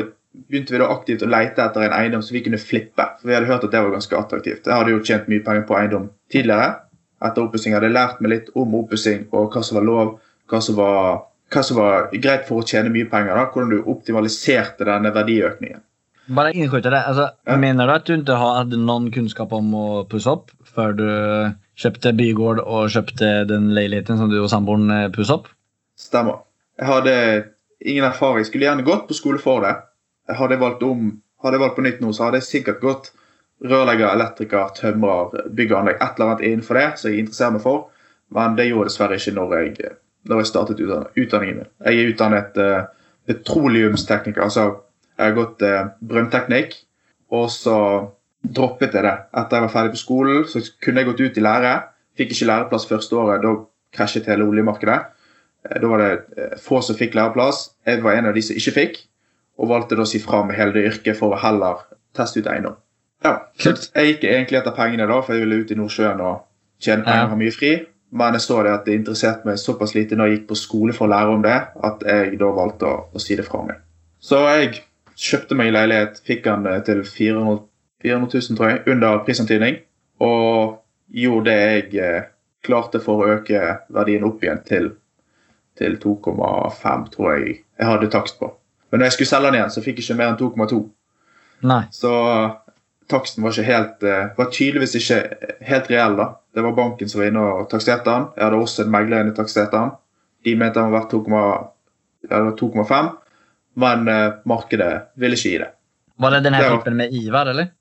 [0.49, 3.07] begynte vi da aktivt å lete etter en eiendom som vi kunne flippe.
[3.21, 4.67] For vi hadde hørt at det var ganske attraktivt.
[4.67, 6.71] Jeg hadde jo tjent mye penger på eiendom tidligere.
[7.23, 10.15] Etter oppussing hadde lært meg litt om oppussing og hva som var lov,
[10.51, 13.37] hva som var, hva som var greit for å tjene mye penger.
[13.37, 15.83] da, Hvordan du optimaliserte denne verdiøkningen.
[16.31, 17.01] Bare innskyte det.
[17.09, 17.57] Altså, ja.
[17.59, 21.09] Mener du at du ikke hadde noen kunnskap om å pusse opp før du
[21.83, 25.49] kjøpte bygård og kjøpte den leiligheten som du og samboeren eh, pusset opp?
[25.99, 26.45] Stemmer.
[26.79, 27.17] Jeg hadde
[27.83, 28.47] ingen erfaring.
[28.47, 29.75] Skulle gjerne gått på skole for det.
[30.31, 31.11] Hadde jeg valgt, om,
[31.43, 33.11] hadde jeg valgt på nytt nå, så hadde jeg sikkert gått
[33.63, 35.99] rørlegger, elektriker, tømrer, bygg og anlegg.
[35.99, 37.85] Et eller annet innenfor det som jeg interesserer meg for.
[38.33, 39.93] Men det gjorde jeg dessverre ikke når jeg,
[40.31, 41.71] når jeg startet utdanningen min.
[41.85, 42.81] Jeg er utdannet uh,
[43.29, 44.43] petroleumstekniker.
[44.47, 44.71] altså
[45.23, 46.75] Jeg har gått eh, brønnteknikk.
[47.33, 47.77] Og så
[48.43, 49.15] droppet jeg det.
[49.39, 51.75] Etter jeg var ferdig på skolen, så kunne jeg gått ut i lære.
[52.19, 53.45] Fikk ikke læreplass første året.
[53.45, 53.55] Da
[53.97, 54.99] krasjet hele oljemarkedet.
[55.69, 57.71] Eh, da var det eh, få som fikk læreplass.
[57.87, 59.01] Jeg var en av de som ikke fikk,
[59.63, 62.51] og valgte da å si fra med hele det yrket for å heller teste ut
[62.51, 62.77] eiendom.
[63.23, 66.43] Ja, Jeg gikk egentlig etter pengene, da, for jeg ville ut i Nordsjøen og
[66.83, 67.73] tjene penger og ha mye fri.
[68.13, 70.97] Men jeg så det at det interesserte meg såpass lite når jeg gikk på skole
[70.97, 71.55] for å lære om det,
[71.89, 73.79] at jeg da valgte å, å si det fra meg.
[74.21, 74.83] Så jeg
[75.19, 77.61] kjøpte meg leilighet, fikk den eh, til 400,
[78.03, 79.79] 400 000, tror jeg, under prisantydning.
[80.23, 80.79] Og
[81.13, 82.25] gjorde det jeg
[82.63, 83.61] klarte for å øke
[83.93, 84.93] verdien opp igjen til
[85.79, 88.51] til 2,5, tror jeg jeg hadde takst på.
[88.91, 90.81] Men når jeg skulle selge den igjen, så fikk jeg ikke mer enn 2,2.
[91.97, 92.13] Så
[93.11, 95.21] taksten var ikke helt uh, var tydeligvis ikke
[95.69, 96.19] helt reell.
[96.19, 96.29] da.
[96.53, 98.29] Det var banken som var inne og takserte den.
[98.37, 99.95] Jeg hadde også en megler inne og takserte den.
[100.45, 101.09] De mente den var
[102.29, 103.11] verdt 2,5,
[103.75, 105.71] men uh, markedet ville ikke gi det.
[106.23, 107.73] Var det denne typen med Ivar, eller?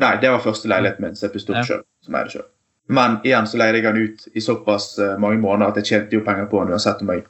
[0.00, 1.64] Nei, det var første leiligheten min som jeg pusset opp ja.
[1.68, 2.50] Selv, Som jeg selv.
[2.94, 6.18] Men igjen så leide jeg den ut i såpass uh, mange måneder at jeg tjente
[6.18, 7.24] jo penger på den uansett om jeg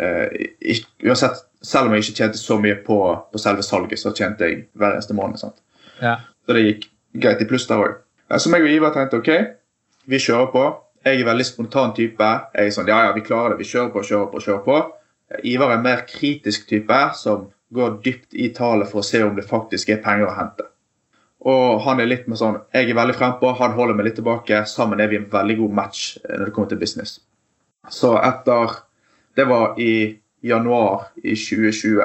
[0.00, 2.98] uh, uansett, Selv om jeg ikke tjente så mye på,
[3.32, 5.42] på selve salget, så tjente jeg hver eneste måned.
[6.00, 6.14] Ja.
[6.46, 6.86] Så det gikk
[7.20, 7.98] greit i pluss der òg.
[8.38, 9.28] Så meg og Ivar tenkte OK,
[10.08, 10.62] vi kjører på.
[11.04, 12.30] Jeg er veldig spontan type.
[12.54, 13.60] Jeg er sånn, ja, ja, vi klarer det.
[13.60, 14.78] Vi kjører på, kjører på, kjører på.
[15.46, 19.36] Ivar er en mer kritisk type som går dypt i tallet for å se om
[19.36, 20.66] det faktisk er penger å hente.
[21.50, 24.64] Og han er litt med sånn Jeg er veldig frempå, han holder meg litt tilbake.
[24.68, 27.20] Sammen er vi en veldig god match eh, når det kommer til business.
[27.88, 28.82] Så etter
[29.36, 32.02] Det var i januar i 2020.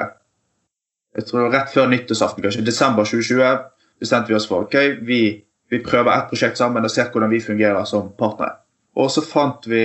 [1.16, 3.64] Jeg tror rett før nyttårsaften, kanskje desember 2020,
[4.00, 5.20] bestemte vi oss for ok, vi
[5.68, 8.60] vi prøver ett prosjekt sammen og ser hvordan vi fungerer som partnere.
[8.96, 9.82] Og så fant vi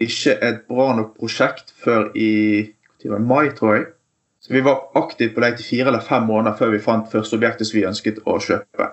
[0.00, 2.70] ikke et bra nok prosjekt før i
[3.18, 3.86] mai, tror jeg.
[4.40, 7.36] Så vi var aktivt på leit i fire eller fem måneder før vi fant første
[7.36, 8.88] objektet som vi ønsket å kjøpe.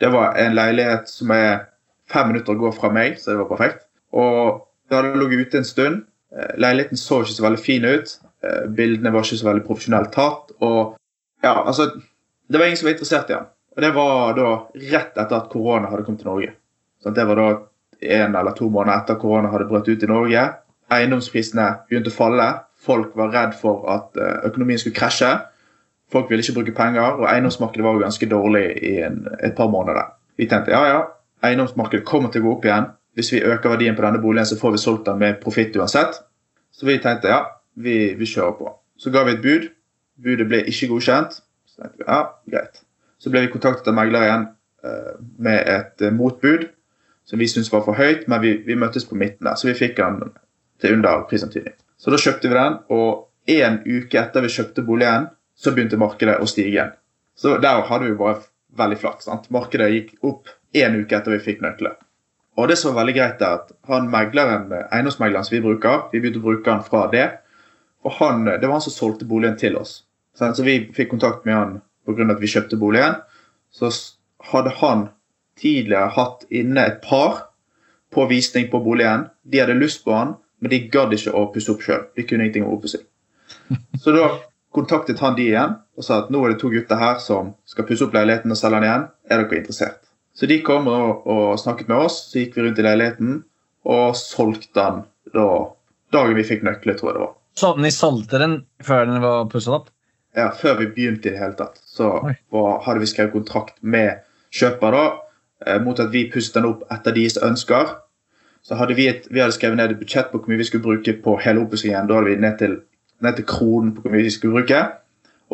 [0.00, 1.66] Det var en leilighet som er
[2.08, 3.86] fem minutter å gå fra meg, så det var perfekt.
[4.16, 6.02] Og det hadde ligget ute en stund.
[6.32, 8.16] Eh, leiligheten så ikke så veldig fin ut.
[8.44, 10.52] Eh, bildene var ikke så veldig profesjonelt tatt.
[10.60, 10.96] Og
[11.44, 11.90] ja, altså
[12.48, 13.46] Det var ingen som var interessert i den.
[13.76, 14.50] Og det var da
[14.92, 16.52] rett etter at korona hadde kommet til Norge.
[17.02, 17.46] Så det var da
[18.00, 20.44] en eller to måneder etter korona hadde brutt ut i Norge.
[20.92, 22.46] Eiendomsprisene begynte å falle.
[22.86, 25.32] Folk var redd for at eh, økonomien skulle krasje.
[26.12, 29.70] Folk ville ikke bruke penger, og eiendomsmarkedet var jo ganske dårlig i en, et par
[29.72, 30.12] måneder.
[30.38, 31.00] Vi tenkte ja, ja,
[31.48, 32.90] eiendomsmarkedet kommer til å gå opp igjen.
[33.16, 36.20] Hvis vi øker verdien på denne boligen, så får vi solgt den med profitt uansett.
[36.70, 37.40] Så vi tenkte ja,
[37.74, 38.70] vi, vi, kjører på.
[39.00, 39.70] Så ga vi et bud.
[40.22, 41.40] Budet ble ikke godkjent.
[41.66, 42.20] Så tenkte vi ja,
[42.52, 42.82] greit.
[43.18, 44.46] Så ble vi kontaktet av megler igjen
[44.84, 46.68] uh, med et uh, motbud
[47.26, 49.58] som vi syntes var for høyt, men vi, vi, møttes på midten der.
[49.58, 50.20] Så vi fikk den
[50.82, 51.74] til under prisantydning.
[51.98, 56.36] Så da kjøpte vi den, og en uke etter vi kjøpte boligen, så begynte markedet
[56.42, 56.92] å stige igjen.
[57.36, 58.42] Så der hadde vi bare
[58.76, 59.30] veldig flaks.
[59.52, 61.96] Markedet gikk opp én uke etter vi fikk nøkkelen.
[62.56, 66.22] Og det som var veldig greit er at han megleren, Eiendomsmegleren som vi bruker, vi
[66.22, 67.26] begynte å bruke han fra det.
[68.06, 70.04] Og han, Det var han som solgte boligen til oss.
[70.36, 71.74] Så vi fikk kontakt med han
[72.06, 72.30] pga.
[72.32, 73.16] at vi kjøpte boligen.
[73.70, 73.90] Så
[74.52, 75.08] hadde han
[75.60, 77.46] tidligere hatt inne et par
[78.14, 79.28] på visning på boligen.
[79.42, 82.06] De hadde lyst på han, men de gadd ikke å pusse opp sjøl.
[82.16, 83.04] De kunne ingenting om oppussing.
[84.02, 84.30] Så da
[84.76, 87.86] kontaktet han de igjen og sa at nå er det to gutter her som skal
[87.88, 89.08] pusse opp leiligheten og selge den igjen.
[89.30, 90.02] Er dere interessert?
[90.36, 93.38] Så de kom og, og, snakket med oss, så gikk vi rundt i leiligheten
[93.88, 95.46] og solgte den da,
[96.12, 97.34] dagen vi fikk nøkler, tror jeg det var.
[97.56, 99.88] Så ni solgte den før den var pusset opp?
[100.36, 101.80] Ja, før vi begynte i det hele tatt.
[101.88, 102.10] Så
[102.52, 104.20] var, hadde vi skrevet kontrakt med
[104.52, 105.04] kjøper da,
[105.80, 107.94] mot at vi pusset den opp etter deres ønsker.
[108.66, 110.84] Så hadde vi, et, vi hadde skrevet ned et budsjett på hvor mye vi skulle
[110.84, 112.08] bruke på hele oppussingen.
[112.08, 112.72] Da hadde vi ned til,
[113.22, 114.80] ned til kronen på hvor mye vi skulle bruke.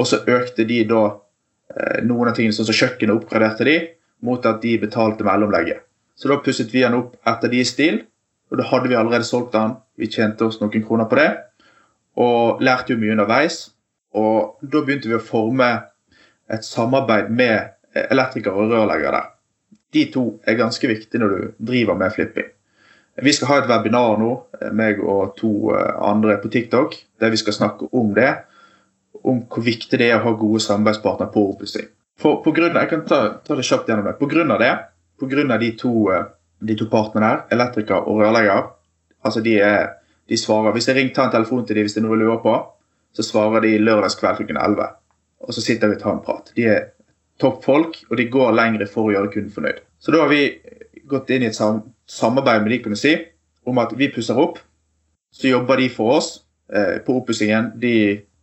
[0.00, 3.76] Og så økte de da eh, noen av tingene, sånn som kjøkkenet oppgraderte de
[4.24, 5.84] mot at de betalte mellomlegget.
[6.16, 8.00] Så da pusset vi den opp etter deres stil,
[8.52, 9.76] og da hadde vi allerede solgt den.
[10.00, 11.28] Vi tjente oss noen kroner på det,
[12.20, 13.66] og lærte jo mye underveis.
[14.16, 15.68] Og da begynte vi å forme
[16.52, 19.31] et samarbeid med elektrikere og rørleggere der.
[19.92, 22.50] De to er ganske viktige når du driver med flipping.
[23.22, 24.30] Vi skal ha et webinar nå,
[24.72, 28.30] meg og to eh, andre på TikTok, der vi skal snakke om det.
[29.22, 31.90] Om hvor viktig det er å ha gode samarbeidspartnere på oppussing.
[32.22, 34.16] Jeg kan ta, ta det kjapt gjennom det.
[34.18, 34.72] På grunn av det,
[35.20, 36.24] på grunn av de to, eh,
[36.64, 38.70] de to partene der, elektriker og rørlegger,
[39.26, 39.92] altså de, er,
[40.28, 42.24] de svarer Hvis jeg ringer tar en telefon til dem hvis det er noe jeg
[42.24, 42.56] lurer på,
[43.12, 44.88] så svarer de lørdagskveld klokken 11.
[45.42, 46.52] Og så sitter vi og tar en prat.
[46.56, 46.84] De er
[47.42, 49.82] toppfolk, og de går lengre for å gjøre kunden fornøyd.
[50.02, 50.44] Så da har vi
[51.10, 53.14] gått inn i et sam samarbeid med de, kunne si,
[53.68, 54.58] om at vi pusser opp.
[55.32, 56.32] Så jobber de for oss
[56.72, 57.70] eh, på oppussingen.
[57.80, 57.94] De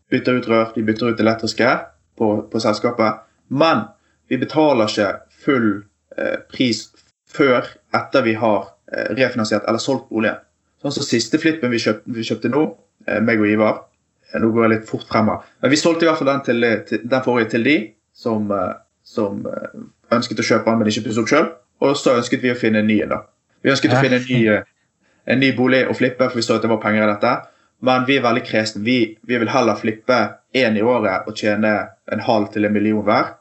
[0.09, 1.73] bytter ut rør, de bytter ut elektriske
[2.17, 3.21] på, på selskapet.
[3.49, 3.85] Men
[4.29, 5.11] vi betaler ikke
[5.43, 5.69] full
[6.17, 6.87] eh, pris
[7.29, 10.41] før etter vi har eh, refinansiert eller solgt boligen.
[10.81, 12.65] Sånn som siste flippen vi kjøpte, vi kjøpte nå,
[13.07, 13.73] eh, meg og Ivar
[14.31, 15.31] eh, Nå går jeg litt fort frem.
[15.61, 17.77] Men vi solgte i hvert fall den, til, til, den forrige til de
[18.15, 18.77] som, eh,
[19.09, 19.79] som eh,
[20.15, 21.49] ønsket å kjøpe den, men ikke pusse opp sjøl.
[21.85, 23.15] Og så ønsket vi å finne en ny en.
[23.15, 23.23] da.
[23.63, 24.41] Vi ønsket å finne en ny,
[25.29, 27.33] en ny bolig å flippe, for vi så at det var penger i dette.
[27.87, 28.83] Men vi er veldig kresne.
[28.83, 30.19] Vi, vi, vil heller flippe
[30.55, 31.73] én i året og tjene
[32.11, 33.35] en halv til en million hver,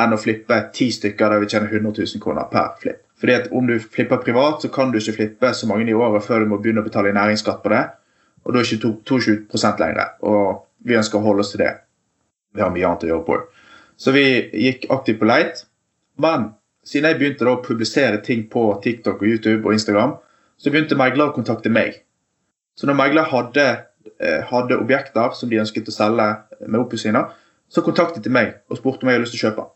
[0.00, 3.02] enn å flippe ti stykker der vi tjener 100 000 kroner per flipp.
[3.20, 6.24] Fordi at Om du flipper privat, så kan du ikke flippe så mange i året
[6.24, 7.82] før du må begynne å betale næringsskatt på det.
[8.42, 10.16] Og da er ikke 22% lenger.
[10.26, 11.74] Og vi ønsker å holde oss til det.
[12.56, 13.38] Vi har mye annet å gjøre på.
[13.96, 15.64] Så vi gikk aktivt på leit.
[16.20, 16.52] Men
[16.86, 20.16] siden jeg begynte å publisere ting på TikTok og YouTube og Instagram,
[20.58, 22.00] så begynte meglere å kontakte meg.
[22.78, 23.66] Så når meglere hadde,
[24.20, 26.28] eh, hadde, objekter som de ønsket å selge
[26.66, 27.30] med oppussinger,
[27.68, 29.68] så kontaktet de meg og spurte om jeg hadde lyst til å kjøpe.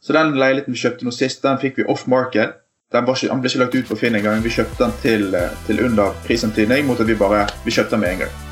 [0.00, 2.60] Så den leiligheten vi kjøpte nå sist, den fikk vi off market.
[2.92, 4.42] Den, ikke, den ble ikke lagt ut på Finn engang.
[4.44, 8.00] Vi kjøpte den til, eh, til under prisantydning mot at vi bare vi kjøpte den
[8.00, 8.43] med en gang.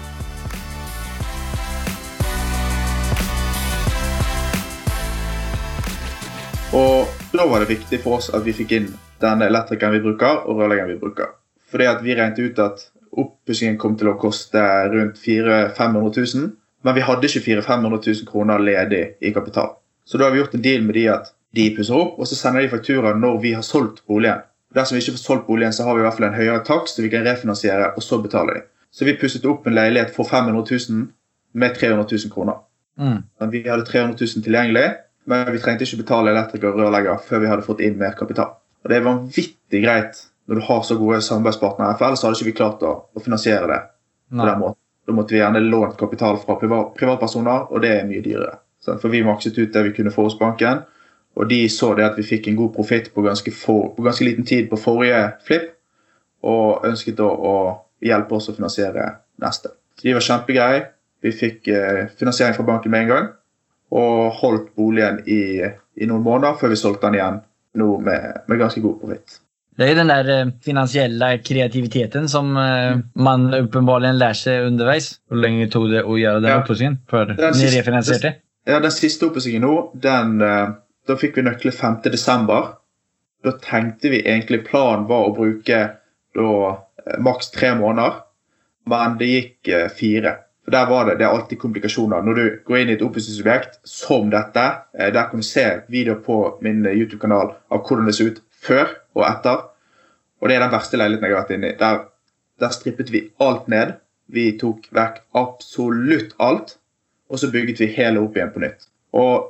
[6.73, 8.89] Og da var det viktig for oss at vi fikk inn
[9.21, 11.35] den elektrikeren vi bruker, og rørleggeren vi bruker.
[11.69, 16.49] Fordi at vi regnet ut at oppussingen kom til å koste rundt 400 500 000.
[16.83, 19.77] Men vi hadde ikke 400 500 000 kroner ledig i kapital.
[20.09, 22.41] Så da har vi gjort en deal med de at de pusser opp, og så
[22.41, 24.41] sender de faktura når vi har solgt boligen.
[24.73, 26.97] Dersom vi ikke får solgt boligen, så har vi i hvert fall en høyere takst,
[26.97, 28.67] så vi kan refinansiere, og så betaler de.
[28.93, 31.05] Så vi pusset opp en leilighet for 500 000
[31.53, 32.65] med 300 000 kroner.
[32.97, 33.19] Mm.
[33.41, 34.87] Men vi hadde 300 000 tilgjengelig,
[35.31, 38.57] men vi trengte ikke betale elektriker og rørlegger før vi hadde fått inn mer kapital.
[38.83, 42.49] Og det er vanvittig greit når du har så gode samarbeidspartnere, for ellers hadde ikke
[42.51, 43.81] vi klart å, å finansiere det.
[44.33, 44.79] på den måten.
[45.07, 48.57] Da måtte vi gjerne lånt kapital fra privat, privatpersoner, og det er mye dyrere.
[48.87, 50.83] For vi makset ut det vi kunne få hos banken,
[51.39, 54.69] og de så det at vi fikk en god profitt på, på ganske liten tid
[54.71, 55.71] på forrige flipp,
[56.43, 57.55] og ønsket da å
[58.03, 59.07] hjelpe oss å finansiere
[59.43, 59.71] neste.
[59.99, 60.83] Så de var kjempegreie.
[61.23, 63.29] Vi fikk eh, finansiering fra banken med en gang,
[63.93, 65.61] og holdt boligen i,
[66.01, 67.41] i noen måneder før vi solgte den igjen
[67.81, 69.39] nå med, med ganske god profitt.
[69.79, 75.15] Det er den der finansielle kreativiteten som eh, man åpenbart lærer seg underveis.
[75.29, 76.59] Hvor lenge tog det å gjøre den Ja.
[76.61, 78.35] oppussingen før Den ni refinansierte?
[78.69, 80.75] Ja, Den siste oppussingen nå, den, eh,
[81.09, 82.11] da fikk vi nøkler 5.
[82.13, 82.75] desember.
[83.43, 85.81] Da tenkte vi egentlig planen var å bruke
[86.37, 88.21] da eh, maks tre måneder,
[88.87, 90.37] men det gikk eh, fire.
[90.63, 92.23] For der var det, det er alltid komplikasjoner.
[92.23, 96.21] Når du går inn i et oppussingsobjekt som dette, eh, der kan du se videoer
[96.23, 99.65] på min eh, YouTube-kanal av hvordan det ser ut før og etter.
[100.43, 101.79] Og det er den verste leiligheten jeg har vært inne i.
[101.81, 102.05] Der,
[102.63, 103.99] der strippet vi alt ned.
[104.33, 106.77] Vi tok vekk absolutt alt
[107.33, 108.85] og så bygget vi hele opp igjen på nytt.
[109.17, 109.49] Og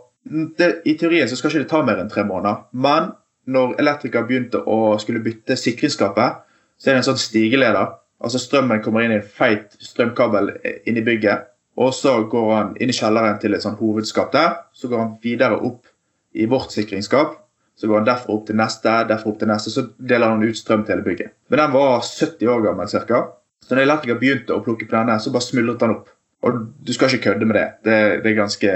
[0.58, 3.10] det, I teorien så skal ikke det ta mer enn tre måneder, men
[3.50, 6.44] når elektriker begynte å skulle bytte sikringsskapet,
[6.78, 7.96] så er det en sånn stigeleder.
[8.22, 10.52] Altså Strømmen kommer inn i en feit strømkabel
[10.86, 11.48] inn i bygget,
[11.82, 14.58] og så går han inn i kjelleren til et sånn hovedskap der.
[14.76, 15.88] Så går han videre opp
[16.36, 17.38] i vårt sikringsskap.
[17.76, 20.58] Så går han derfra opp til neste, derfra opp til neste, så deler han ut
[20.58, 21.32] strøm til hele bygget.
[21.50, 23.22] Men den var 70 år gammel ca.
[23.62, 26.12] Så når elektriker begynte å plukke på denne, så bare smuldret den opp.
[26.42, 27.66] Og du skal ikke kødde med det.
[27.86, 28.72] Det, det er ganske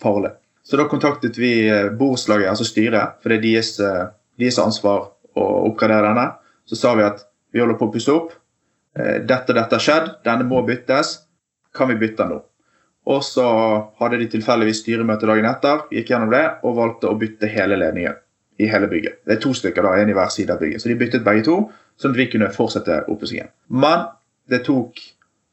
[0.00, 0.32] farlig.
[0.64, 5.10] Så da kontaktet vi eh, borettslaget, altså styret, for det er deres, eh, deres ansvar
[5.38, 6.26] å oppgradere denne.
[6.68, 8.34] Så sa vi at vi holder på å pusse opp.
[8.98, 10.12] Eh, Dette og dette har skjedd.
[10.26, 11.16] Denne må byttes.
[11.74, 12.38] Kan vi bytte den nå?
[13.08, 13.44] Og så
[14.00, 18.18] hadde de tilfeldigvis styremøte dagen etter, gikk gjennom det og valgte å bytte hele ledningen
[18.60, 19.22] i hele bygget.
[19.24, 20.82] Det er to stykker, da, en i hver side av bygget.
[20.82, 21.56] Så de byttet begge to,
[21.96, 23.48] sånn at vi kunne fortsette oppussingen.
[23.70, 24.08] Men
[24.50, 25.00] det tok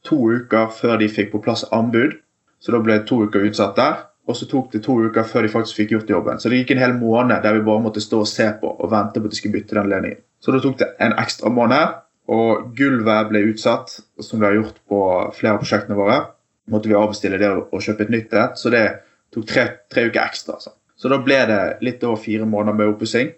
[0.06, 2.18] to uker før de fikk på plass anbud,
[2.60, 4.04] så da ble det to uker utsatt der.
[4.26, 6.40] Og så tok det to uker før de faktisk fikk gjort jobben.
[6.42, 8.90] Så det gikk en hel måned der vi bare måtte stå og se på og
[8.92, 10.24] vente på at de skulle bytte den ledningen.
[10.42, 14.80] Så da tok det en ekstra måned, og gulvet ble utsatt, som vi har gjort
[14.90, 15.02] på
[15.38, 16.18] flere av prosjektene våre.
[16.72, 18.86] Måtte vi avbestille det og kjøpe et nytt et, så det
[19.34, 20.58] tok tre, tre uker ekstra.
[20.62, 20.74] Så.
[20.98, 23.34] Så da ble det litt over fire måneder med oppussing.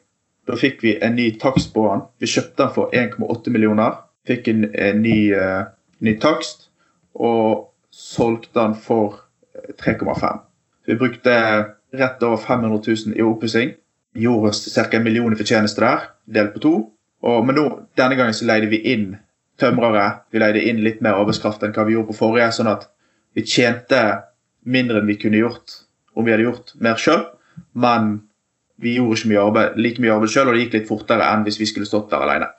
[0.48, 2.06] Da fikk vi en ny takst på den.
[2.22, 3.98] Vi kjøpte den for 1,8 millioner.
[4.28, 5.68] Fikk en, en ny, uh,
[6.04, 6.70] ny takst
[7.18, 9.24] og solgte den for
[9.56, 10.44] eh, 3,5.
[10.88, 11.34] Vi brukte
[11.98, 13.74] rett over 500 000 i oppussing.
[14.18, 14.86] Gjorde oss ca.
[14.94, 16.76] en million i fortjeneste der, delt på to.
[17.26, 17.66] Og, men nå,
[17.98, 19.16] denne gangen så leide vi inn
[19.62, 20.06] tømrere.
[20.32, 22.52] Vi leide inn litt mer arbeidskraft enn hva vi gjorde på forrige.
[22.54, 22.88] sånn at
[23.38, 24.02] vi tjente
[24.66, 25.82] mindre enn vi kunne gjort
[26.18, 27.26] om vi hadde gjort mer sjøl.
[27.74, 28.22] Men
[28.82, 31.46] vi gjorde ikke mye arbeid, like mye arbeid sjøl, og det gikk litt fortere enn
[31.48, 32.52] hvis vi skulle stått der alene.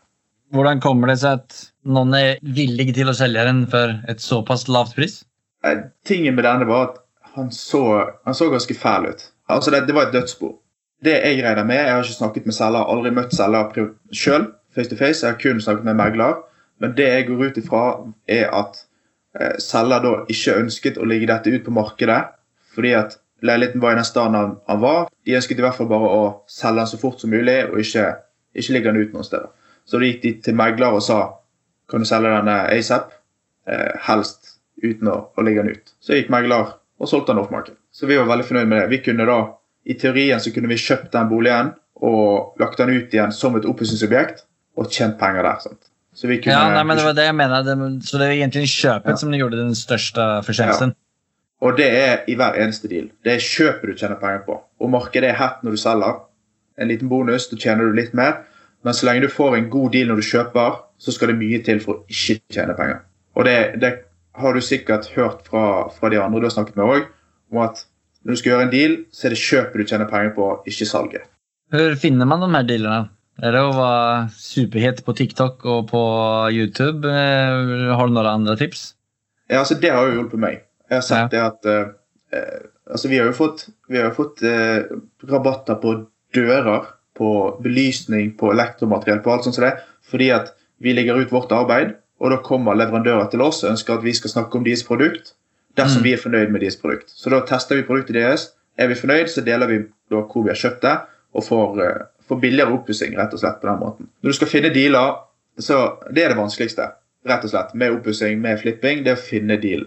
[0.54, 4.66] Hvordan kommer det seg at noen er villig til å selge den for et såpass
[4.72, 5.20] lavt pris?
[5.66, 7.02] Eh, Tingen med denne var at
[7.36, 7.82] han så,
[8.24, 9.26] han så ganske fæl ut.
[9.52, 10.54] Altså det, det var et dødsbo.
[11.04, 14.48] Det jeg regner med, Jeg har ikke snakket med selger, aldri møtt selger sjøl.
[14.74, 16.42] Face to face, jeg har kun snakket med megler.
[16.80, 17.84] Men det jeg går ut ifra,
[18.28, 18.82] er at
[19.38, 22.20] eh, selger da ikke ønsket å ligge dette ut på markedet.
[22.74, 25.08] Fordi at leiligheten var i den standen han, han var.
[25.26, 28.06] De ønsket i hvert fall bare å selge den så fort som mulig, og ikke,
[28.54, 29.50] ikke ligge den ut noen steder.
[29.88, 31.20] Så da gikk de til megler og sa
[31.88, 33.12] kan du selge denne ASAP,
[33.70, 35.94] eh, helst uten å, å ligge den ut.
[36.04, 37.78] Så gikk megler og solgte den off-market.
[37.92, 38.88] Så vi var veldig fornøyd med det.
[38.92, 39.38] Vi kunne da,
[39.88, 41.72] I teorien så kunne vi kjøpt den boligen
[42.04, 44.44] og lagt den ut igjen som et oppussingsobjekt
[44.78, 45.58] og tjent penger der.
[45.64, 45.88] sant?
[46.14, 47.62] Så vi kunne, Ja, nei, men det var det jeg mener.
[47.62, 49.16] Det, så det er egentlig kjøpet Ja.
[49.16, 50.94] som gjorde den største fortjenesten.
[51.60, 53.08] Og det er i hver eneste deal.
[53.24, 54.60] Det er kjøpet du tjener penger på.
[54.80, 56.20] Og markedet er hett når du selger.
[56.78, 58.44] En liten bonus, da tjener du litt mer.
[58.84, 61.58] Men så lenge du får en god deal når du kjøper, så skal det mye
[61.66, 63.00] til for å ikke tjene penger.
[63.34, 63.92] Og det, det
[64.38, 67.08] har du sikkert hørt fra, fra de andre du har snakket med òg,
[67.50, 67.84] om at
[68.28, 70.84] når du skal gjøre en deal, så er det kjøpet du tjener penger på, ikke
[70.84, 71.22] salget.
[71.72, 72.98] Hvor finner man de her dealene?
[73.40, 76.02] Er det å være superhet på TikTok og på
[76.52, 77.08] YouTube?
[77.08, 78.82] Eh, Har du noen andre tips?
[79.48, 80.60] Ja, altså Det har jo hjulpet meg.
[80.90, 81.32] Jeg har sett Ja.
[81.32, 81.70] det at
[82.36, 84.84] eh, altså Vi har jo fått, vi har fått uh,
[85.24, 85.94] rabatter på
[86.36, 86.84] dører,
[87.16, 87.30] på
[87.64, 89.78] belysning, på elektromateriell, på alt sånt som det.
[90.04, 90.52] Fordi at
[90.84, 94.12] vi legger ut vårt arbeid, og da kommer leverandører til oss og ønsker at vi
[94.12, 95.32] skal snakke om deres produkt
[95.78, 96.04] dersom Mm.
[96.04, 97.10] vi er fornøyd med deres produkt.
[97.14, 98.48] Så da tester vi produktet deres.
[98.78, 99.78] Er vi fornøyd, så deler vi
[100.10, 100.96] da hvor vi har kjøpt det,
[101.34, 104.08] og får, eh, får billigere oppussing rett og slett på den måten.
[104.22, 105.16] Når du skal finne dealer,
[105.58, 106.92] så det er det vanskeligste
[107.26, 109.86] rett og slett, med oppussing, med flipping, det er å finne deal.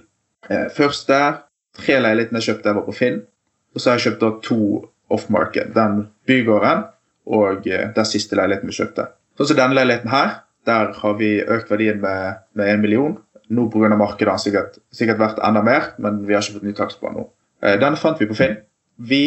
[0.76, 1.44] Først der,
[1.78, 3.22] tre leilighetene jeg kjøpte, var på Finn.
[3.74, 5.74] Og så har jeg kjøpt da to off-market.
[5.74, 6.84] Den bygården
[7.28, 9.08] og eh, den siste leiligheten vi kjøpte.
[9.38, 13.18] Sånn som denne leiligheten her, der har vi økt verdien med, med million.
[13.52, 13.90] Nå pga.
[14.00, 17.10] markedet har sikkert, sikkert vært enda mer, men vi har ikke fått ny takst på
[17.10, 17.26] den nå.
[17.64, 18.58] Eh, denne fant vi på Finn.
[18.98, 19.24] Vi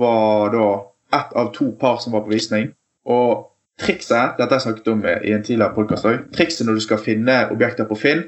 [0.00, 0.68] var da
[1.14, 2.70] ett av to par som var på visning.
[3.04, 7.02] Og trikset dette har jeg snakket om i en tidligere podcast trikset når du skal
[7.02, 8.24] finne objekter på Finn,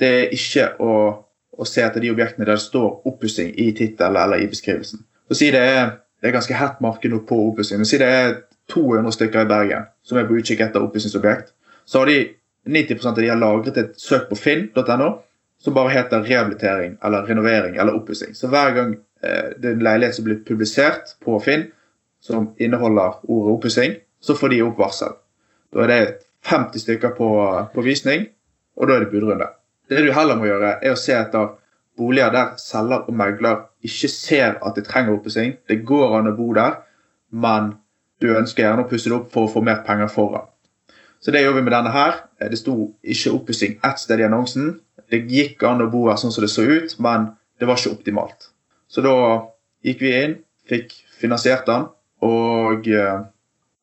[0.00, 0.94] det er ikke å,
[1.54, 5.04] å se etter de objektene der det står oppussing i tittelen eller i beskrivelsen.
[5.28, 7.84] Så si det er, det er ganske hett marked nå på oppussing.
[7.86, 8.34] Si det er
[8.72, 11.52] 200 stykker i Bergen som er på utkikk etter oppussingsobjekt.
[11.86, 12.18] Så har de
[12.66, 15.10] 90% av de har lagret et søk på finn.no
[15.64, 18.34] som bare heter rehabilitering eller renovering eller oppussing.
[18.34, 18.94] Så hver gang
[19.24, 21.68] eh, det er en leilighet som blir publisert på Finn
[22.24, 25.16] som inneholder ordet oppussing, så får de opp varsel.
[25.72, 26.00] Da er det
[26.48, 27.28] 50 stykker på,
[27.74, 28.26] på visning,
[28.76, 29.50] og da er det budrunde.
[29.88, 31.52] Det du heller må gjøre, er å se etter
[31.98, 35.58] boliger der selger og megler ikke ser at de trenger oppussing.
[35.68, 36.80] Det går an å bo der,
[37.30, 37.74] men
[38.24, 40.48] du ønsker gjerne å pusse det opp for å få mer penger foran.
[41.24, 42.18] Så det gjør vi med denne her.
[42.50, 44.74] Det sto ikke oppussing ett sted i annonsen.
[45.10, 47.94] Det gikk an å bo her sånn som det så ut, men det var ikke
[47.96, 48.50] optimalt.
[48.92, 49.14] Så da
[49.84, 50.34] gikk vi inn,
[50.68, 51.86] fikk finansiert den,
[52.24, 53.24] og uh,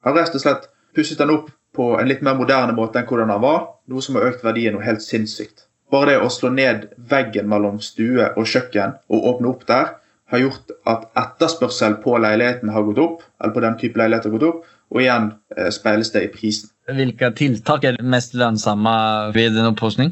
[0.06, 3.34] har rett og slett pusset den opp på en litt mer moderne måte enn hvordan
[3.34, 3.66] den var.
[3.89, 5.66] Noe som har økt verdien noe helt sinnssykt.
[5.92, 9.96] Bare det å slå ned veggen mellom stue og kjøkken og åpne opp der,
[10.32, 14.36] har gjort at etterspørsel på leiligheten har gått opp, eller på den type leilighet har
[14.38, 14.62] gått opp,
[14.92, 16.72] og igjen eh, speiles det i prisen.
[16.96, 18.94] Hvilke tiltak er det mest lønnsomme
[19.36, 20.12] ved en oppussing?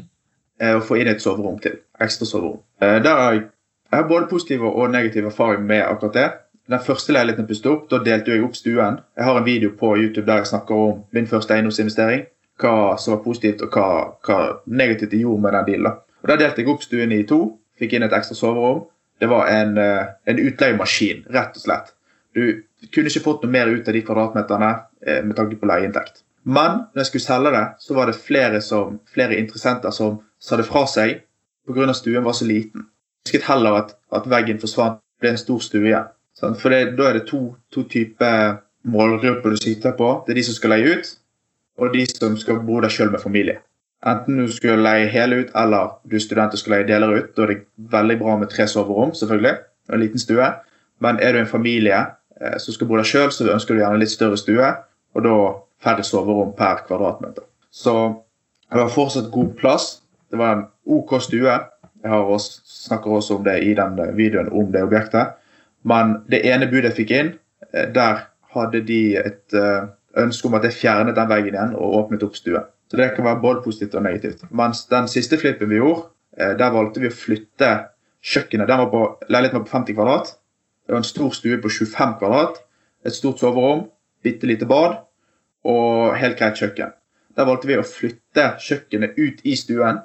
[0.60, 1.78] Eh, å få inn et soverom til.
[2.00, 2.60] Ekstra soverom.
[2.82, 3.46] Eh, der har jeg,
[3.90, 6.28] jeg har både positiv og negativ erfaring med akkurat det.
[6.70, 9.00] Den første leiligheten jeg opp, da delte jeg opp stuen.
[9.16, 12.28] Jeg har en video på YouTube der jeg snakker om min første eiendomsinvestering
[12.60, 13.88] hva som var positivt og hva,
[14.26, 15.98] hva negativt de gjorde med den dealen.
[16.22, 17.40] Og Da delte jeg opp stuen i to,
[17.80, 18.84] fikk inn et ekstra soverom.
[19.20, 21.94] Det var en, eh, en utleiemaskin, rett og slett.
[22.34, 22.62] Du
[22.92, 24.70] kunne ikke fått noe mer ut av de kvadratmeterne
[25.24, 26.22] med tanke på leieinntekt.
[26.44, 30.56] Men når jeg skulle selge det, så var det flere, som, flere interessenter som sa
[30.56, 31.20] det fra seg
[31.68, 31.92] pga.
[31.92, 32.86] stuen var så liten.
[33.26, 36.08] Jeg husket heller at, at veggen forsvant, det ble en stor stue igjen.
[36.40, 40.22] For det, da er det to, to typer målgrupper du sitter på.
[40.26, 41.10] Det er de som skal leie ut,
[41.78, 43.60] og de som skal bo der sjøl med familie.
[44.06, 47.34] Enten du skal leie hele ut, eller du er student og skal leie deler ut.
[47.36, 47.58] Da er det
[47.92, 49.56] veldig bra med tre soverom selvfølgelig,
[49.88, 50.46] og en liten stue.
[51.04, 51.98] Men er du en familie
[52.40, 54.70] eh, som skal bo der sjøl, så ønsker du gjerne litt større stue.
[55.14, 55.36] Og da
[55.84, 57.46] færre soverom per kvadratmeter.
[57.70, 57.94] Så
[58.70, 60.00] det var fortsatt god plass.
[60.30, 61.58] Det var en OK stue.
[62.02, 65.36] Jeg også, snakker også om det i den videoen om det objektet.
[65.82, 67.32] Men det ene budet jeg fikk inn,
[67.72, 69.86] eh, der hadde de et uh,
[70.18, 72.64] ønske om at jeg fjernet den veggen igjen og åpnet opp stuen.
[72.90, 74.42] Så det kan være både positivt og negativt.
[74.50, 77.68] Mens den siste flippen vi gjorde, eh, der valgte vi å flytte
[78.20, 78.68] kjøkkenet.
[78.68, 80.32] Den var på, leiligheten var på 50 kvadrat.
[80.86, 82.58] Det var en stor stue på 25 kvadrat.
[83.06, 83.86] Et stort soverom,
[84.24, 84.98] bitte lite bad
[85.68, 86.94] og helt greit kjøkken.
[87.36, 90.00] Der valgte vi å flytte kjøkkenet ut i stuen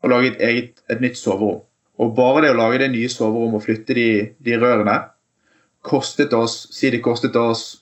[0.00, 1.62] og lage et, eget, et nytt soverom.
[2.00, 4.96] Og bare det å lage det nye soverommet og flytte de, de rørene
[5.84, 7.80] kostet oss Si det kostet oss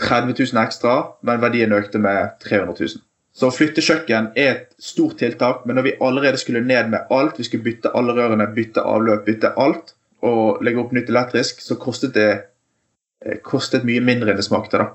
[0.00, 3.00] 30 000 ekstra, men verdien økte med 300 000.
[3.36, 7.08] Så å flytte kjøkken er et stort tiltak, men når vi allerede skulle ned med
[7.12, 9.94] alt, vi skulle bytte alle rørene, bytte avløp, bytte alt,
[10.24, 14.80] og legge opp nytt elektrisk, så kostet det eh, kostet mye mindre enn det smakte.
[14.80, 14.90] da.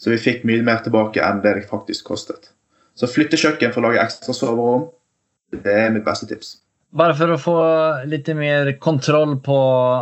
[0.00, 2.50] Så vi fikk mye mer tilbake enn det det faktisk kostet.
[2.98, 4.88] Så flytte kjøkken for å lage ekstra soverom,
[5.54, 6.58] det er mitt beste tips.
[6.94, 7.54] Bare for å få
[8.06, 9.56] litt mer kontroll på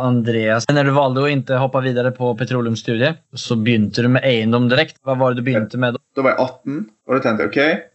[0.05, 0.67] Andreas.
[0.69, 5.01] Når du valgte å ikke hoppe videre på petroleumsstudiet, så begynte du med eiendom direkte.
[5.01, 6.03] Hva var det du begynte med da?
[6.13, 6.77] Da var jeg 18,
[7.07, 7.89] og da tenkte jeg ok.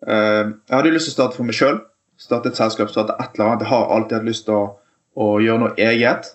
[0.00, 1.78] Uh, jeg hadde lyst til å starte for meg sjøl.
[2.20, 3.62] Starte et selskap, starte et eller annet.
[3.62, 4.66] Jeg har alltid hatt lyst til å,
[5.14, 6.32] å gjøre noe eget.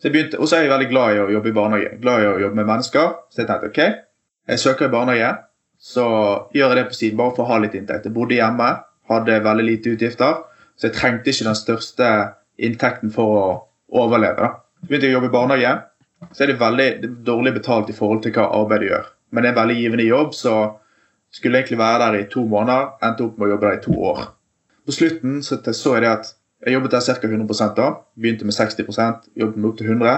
[0.00, 1.92] Så jeg begynte, Og så er jeg veldig glad i å jobbe i barnehage.
[2.00, 3.12] Glad i å jobbe med mennesker.
[3.28, 3.82] Så jeg tenkte ok,
[4.48, 5.34] jeg søker i barnehage.
[5.78, 6.04] Så
[6.54, 8.08] gjør jeg det på siden bare for å ha litt inntekt.
[8.08, 8.70] Jeg bodde hjemme,
[9.10, 10.40] hadde veldig lite utgifter.
[10.78, 12.08] Så jeg trengte ikke den største
[12.58, 13.44] inntekten for å
[14.02, 14.50] overleve.
[14.80, 15.76] Så begynte jeg å jobbe i barnehage.
[16.32, 16.88] Så er det veldig
[17.26, 19.06] dårlig betalt i forhold til hva arbeidet gjør.
[19.30, 20.54] Men det er en veldig givende jobb, så
[21.30, 22.90] skulle jeg egentlig være der i to måneder.
[23.04, 24.24] Endte opp med å jobbe der i to år.
[24.88, 26.32] På slutten så, så jeg det at
[26.64, 27.28] jeg jobbet der ca.
[27.28, 27.88] 100 da.
[28.18, 28.82] Begynte med 60
[29.36, 30.16] jobbet med opp til 100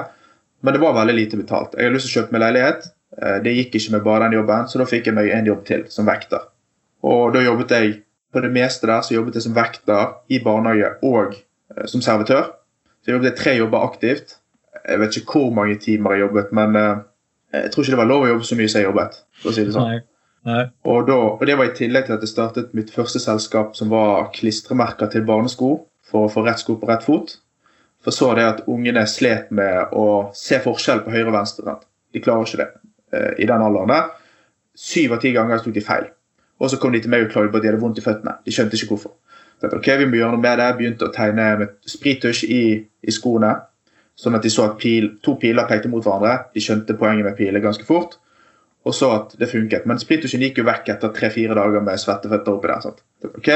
[0.62, 1.74] Men det var veldig lite betalt.
[1.74, 2.90] Jeg hadde lyst til å kjøpe meg leilighet.
[3.18, 5.64] Eh, det gikk ikke med bare den jobben, så da fikk jeg meg en jobb
[5.68, 6.46] til som vekter.
[7.06, 7.94] Og da jobbet jeg
[8.30, 12.52] på det meste der så jobbet jeg som vekter i barnehage og eh, som servitør.
[13.00, 14.36] Så jeg jobbet tre jobber aktivt.
[14.86, 17.02] Jeg vet ikke hvor mange timer jeg jobbet, men eh,
[17.64, 19.20] jeg tror ikke det var lov å jobbe så mye som jeg jobbet.
[19.42, 19.90] for å si det sånn.
[19.90, 20.06] Nei.
[20.48, 20.62] Nei.
[20.88, 23.90] Og, da, og, Det var i tillegg til at jeg startet mitt første selskap som
[23.92, 25.74] var klistremerker til barnesko
[26.10, 27.34] for å få rett sko på rett fot.
[28.00, 31.74] For så det at ungene slet med å se forskjell på høyre og venstre.
[32.14, 32.70] De klarer ikke det.
[33.12, 34.10] Eh, i den alderen der.
[34.76, 36.10] Syv av ti ganger tok de feil.
[36.60, 38.36] Og så kom de til meg og klagde på at de hadde vondt i føttene.
[38.44, 39.16] De skjønte ikke hvorfor.
[39.60, 40.68] Så ok, vi må gjøre noe med det.
[40.78, 43.54] Begynte å tegne med sprittusj i, i skoene.
[44.20, 46.50] Sånn at de så at pil, to piler pekte mot hverandre.
[46.54, 48.18] De skjønte poenget med piler ganske fort.
[48.88, 49.86] Og så at det funket.
[49.88, 52.84] Men sprittusjen gikk jo vekk etter tre-fire dager med svetteføtter oppi der.
[52.84, 53.04] Sant?
[53.28, 53.48] Ok,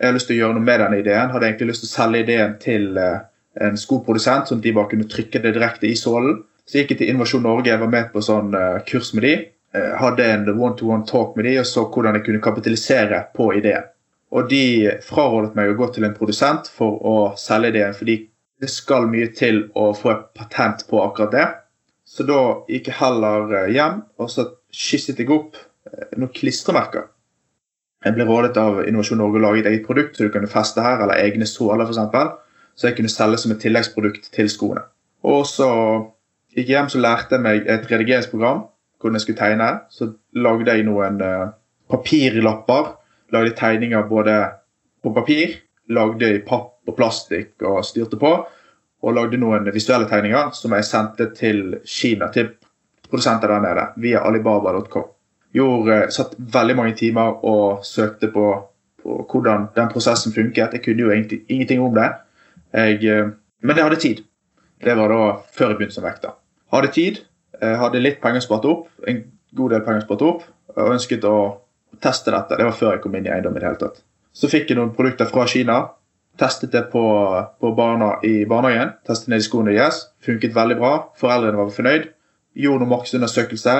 [0.00, 1.32] Jeg har lyst til å gjøre noe med denne ideen.
[1.34, 3.18] Hadde egentlig lyst til å selge ideen til eh,
[3.66, 6.38] en skoprodusent, sånn at de bare kunne trykke det direkte i sålen.
[6.66, 9.34] Så gikk jeg til Innovasjon Norge, jeg var med på sånn eh, kurs med de.
[9.76, 13.88] Eh, hadde en one-to-one talk med de og så hvordan jeg kunne kapitalisere på ideen.
[14.30, 14.64] Og de
[15.02, 18.18] frarådet meg å gå til en produsent for å selge ideen, fordi
[18.60, 21.46] det skal mye til å få et patent på akkurat det.
[22.06, 22.40] Så da
[22.70, 25.58] gikk jeg heller hjem og så skisset jeg opp
[26.18, 27.08] noen klistremerker
[28.04, 30.80] jeg ble rådet av Innovasjon Norge å lage et eget produkt så du kunne feste
[30.80, 32.38] her, eller egne såler f.eks.
[32.78, 34.86] Så jeg kunne selge som et tilleggsprodukt til skoene.
[35.28, 35.68] Og så
[36.56, 38.64] gikk hjem så lærte jeg meg et redigeringsprogram
[39.00, 39.68] hvordan jeg skulle tegne.
[39.88, 41.52] Så lagde jeg noen uh,
[41.88, 42.96] papirlapper.
[43.32, 44.34] Lagde tegninger både
[45.00, 45.54] på papir,
[45.88, 48.32] lagde i papp og plastikk og styrte på.
[49.00, 52.50] Og lagde noen visuelle tegninger som jeg sendte til Kina, til
[53.08, 55.08] produsenter der nede, via alibaba.com
[55.52, 58.46] gjorde, eh, satt veldig mange timer og søkte på,
[59.02, 60.72] på, hvordan den prosessen funket.
[60.72, 62.10] Jeg kunne jo egentlig ingenting om det.
[62.72, 63.30] Jeg, eh,
[63.62, 64.22] men jeg hadde tid.
[64.84, 65.22] Det var da
[65.52, 66.36] før jeg begynte som vekter.
[66.70, 67.20] Hadde tid,
[67.60, 69.24] hadde litt penger spart opp, en
[69.58, 70.44] god del penger spart opp,
[70.76, 71.36] og ønsket å
[72.00, 72.56] teste dette.
[72.56, 73.98] Det var før jeg kom inn i eiendom i det hele tatt.
[74.32, 75.80] Så fikk jeg noen produkter fra Kina.
[76.40, 77.02] Testet det på,
[77.60, 78.94] på barna i barnehagen.
[79.06, 80.04] Testet ned i skoene deres.
[80.24, 80.92] Funket veldig bra.
[81.20, 82.06] Foreldrene var fornøyd.
[82.62, 83.76] Gjorde noen markedsundersøkelse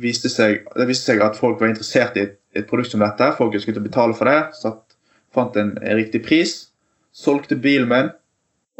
[0.00, 3.30] viste seg, det viste seg at folk var interessert i et, et produkt som dette.
[3.38, 4.38] Folk skulle betale for det.
[4.58, 4.96] Satt,
[5.34, 6.56] fant en, en, riktig pris.
[7.14, 8.10] Solgte bilen min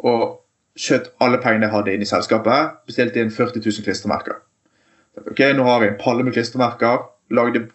[0.02, 0.40] og
[0.78, 2.78] skjøt alle pengene jeg hadde inn i selskapet.
[2.88, 4.40] Bestilte inn 40 000 klistremerker.
[5.22, 7.06] Ok, Nå har jeg en palle med klistremerker.
[7.34, 7.66] Lagde,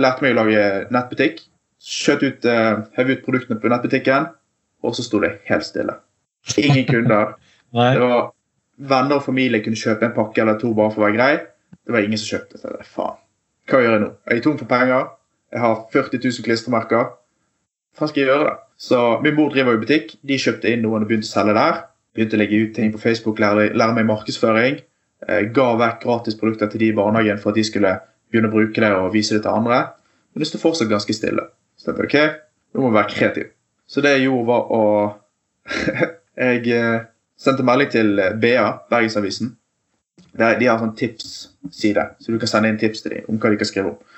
[0.00, 0.62] lærte meg å lage
[0.94, 1.42] nettbutikk.
[1.84, 4.30] Skjøt ut, uh, ut produktene på nettbutikken,
[4.84, 5.98] og så sto det helt stille.
[6.60, 7.34] Ingen kunder.
[7.74, 8.30] det var
[8.74, 11.34] Venner og familie kunne kjøpe en pakke eller to bare for å være grei.
[11.84, 12.58] Det var ingen som kjøpte.
[12.58, 13.20] Så jeg, faen,
[13.70, 14.08] hva gjør jeg nå?
[14.30, 15.10] Jeg er tom for penger.
[15.54, 17.12] Jeg har 40 000 klistremerker.
[17.94, 18.54] Hva skal jeg gjøre, da?
[18.74, 20.16] Så Min mor driver i butikk.
[20.26, 21.84] De kjøpte inn noen og begynte å selge der.
[22.14, 24.78] Begynte å legge ut ting på Facebook, lære, lære meg markedsføring.
[25.26, 27.96] Eh, ga vekk gratis produkter til de i barnehagen for at de skulle
[28.30, 29.80] begynne å bruke det og vise det til andre.
[30.32, 31.48] Men det sto fortsatt ganske stille.
[31.78, 32.16] Så jeg, ok,
[32.74, 33.50] nå må være kreativ.
[33.86, 34.84] Så det jeg gjorde, var å
[36.34, 37.04] Jeg eh,
[37.38, 39.52] sendte melding til BA, Bergensavisen,
[40.34, 43.58] de har sånn tipsside, så du kan sende inn tips til dem om hva de
[43.60, 44.14] kan skrive om.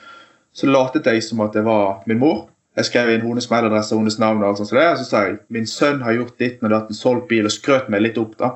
[0.57, 2.47] Så latet jeg som at det var min mor.
[2.77, 4.43] Jeg skrev inn hennes mailadresse hennes navn.
[4.43, 6.73] Og alt sånt, så, det, og så sa jeg min sønn har gjort ditt og
[6.73, 8.37] datt, solgt bil og skrøt meg litt opp.
[8.41, 8.53] da.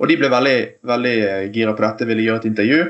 [0.00, 0.56] Og de ble veldig,
[0.88, 2.80] veldig eh, gira på dette, ville gjøre et intervju.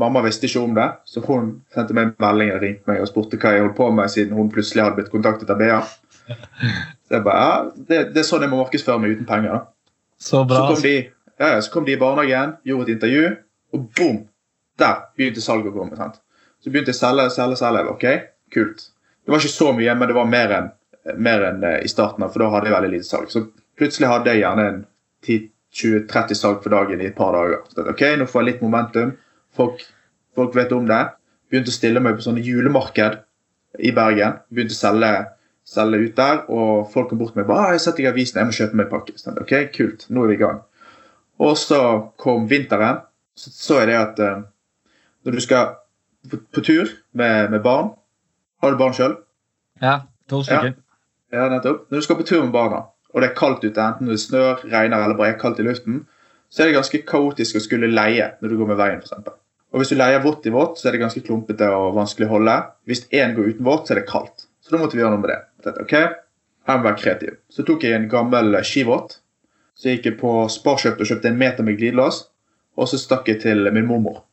[0.00, 3.08] Mamma visste ikke om det, så hun sendte meg en melding og ringte meg og
[3.10, 5.80] spurte hva jeg holdt på med, siden hun plutselig hadde blitt kontaktet av BA.
[7.10, 9.56] Så jeg bare, ja, det, det er sånn jeg må markedsføre meg uten penger.
[9.56, 9.94] da.
[10.22, 10.60] Så bra.
[10.60, 10.92] Så kom de,
[11.42, 13.24] ja, så kom de i barnehagen, gjorde et intervju,
[13.74, 14.20] og boom!
[14.78, 15.98] Der begynte salget å komme.
[15.98, 16.20] sant?
[16.62, 17.82] Så begynte jeg å selge, selge, selge.
[17.90, 18.06] Ok,
[18.54, 18.86] kult.
[19.30, 20.70] Det var ikke så mye, men det var mer enn
[21.06, 23.28] enn eh, i starten, for da hadde jeg veldig lite salg.
[23.30, 23.44] Så
[23.78, 24.80] plutselig hadde jeg gjerne en
[25.22, 27.60] 10-20-30 salg for dagen i et par dager.
[27.70, 29.12] Så ok, Nå får jeg litt momentum.
[29.54, 29.84] Folk,
[30.34, 30.98] folk vet om det.
[31.46, 33.20] Begynte å stille meg på sånne julemarked
[33.78, 34.40] i Bergen.
[34.50, 35.12] Begynte å selge,
[35.76, 38.58] selge ut der, og folk kom bort meg bare, jeg setter i avisen, jeg må
[38.58, 39.14] kjøpe meg en pakke.
[39.14, 40.58] Så, ok, kult, nå er vi i gang.
[41.38, 41.80] Og så
[42.18, 43.04] kom vinteren.
[43.38, 44.42] Så så jeg det at uh,
[45.22, 45.76] når du skal
[46.26, 47.94] på, på tur med, med, barn
[48.60, 49.18] Har du barn sjøl?
[49.82, 50.00] Ja.
[50.30, 50.72] To stykker.
[51.32, 51.36] Ja.
[51.36, 51.86] ja, nettopp.
[51.90, 54.62] Når du skal på tur med barna, og det er kaldt ute, enten det snør,
[54.70, 56.04] regner eller bare er kaldt i luften,
[56.50, 59.32] så er det ganske kaotisk å skulle leie når du går med veien, f.eks.
[59.70, 62.32] Og hvis du leier vått i vått, så er det ganske klumpete og vanskelig å
[62.32, 62.56] holde.
[62.90, 64.48] Hvis én går uten vått, så er det kaldt.
[64.60, 65.38] Så da måtte vi gjøre noe med det.
[65.66, 65.94] Dette, ok?
[66.66, 67.36] Her må være kreativ.
[67.50, 69.20] Så tok jeg en gammel skivått.
[69.78, 72.24] så gikk jeg på Sparkjøpt og kjøpte en meter med glidelås.
[72.76, 74.24] Og så stakk jeg til min mormor.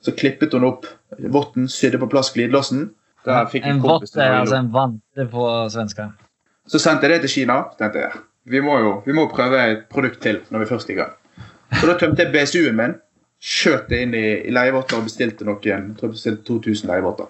[0.00, 2.88] Så klippet hun opp votten, sydde på plass glidelåsen.
[3.26, 6.10] En vott er altså en vante på svenska.
[6.68, 7.62] Så sendte jeg det til Kina.
[7.78, 8.12] tenkte jeg,
[8.44, 11.12] Vi må jo vi må prøve et produkt til når vi først er i gang.
[11.80, 12.94] Så da tømte jeg BSU-en min,
[13.40, 17.28] skjøt det inn i, i leievotter og bestilte noen jeg tror jeg bestilte 2000 leievotter.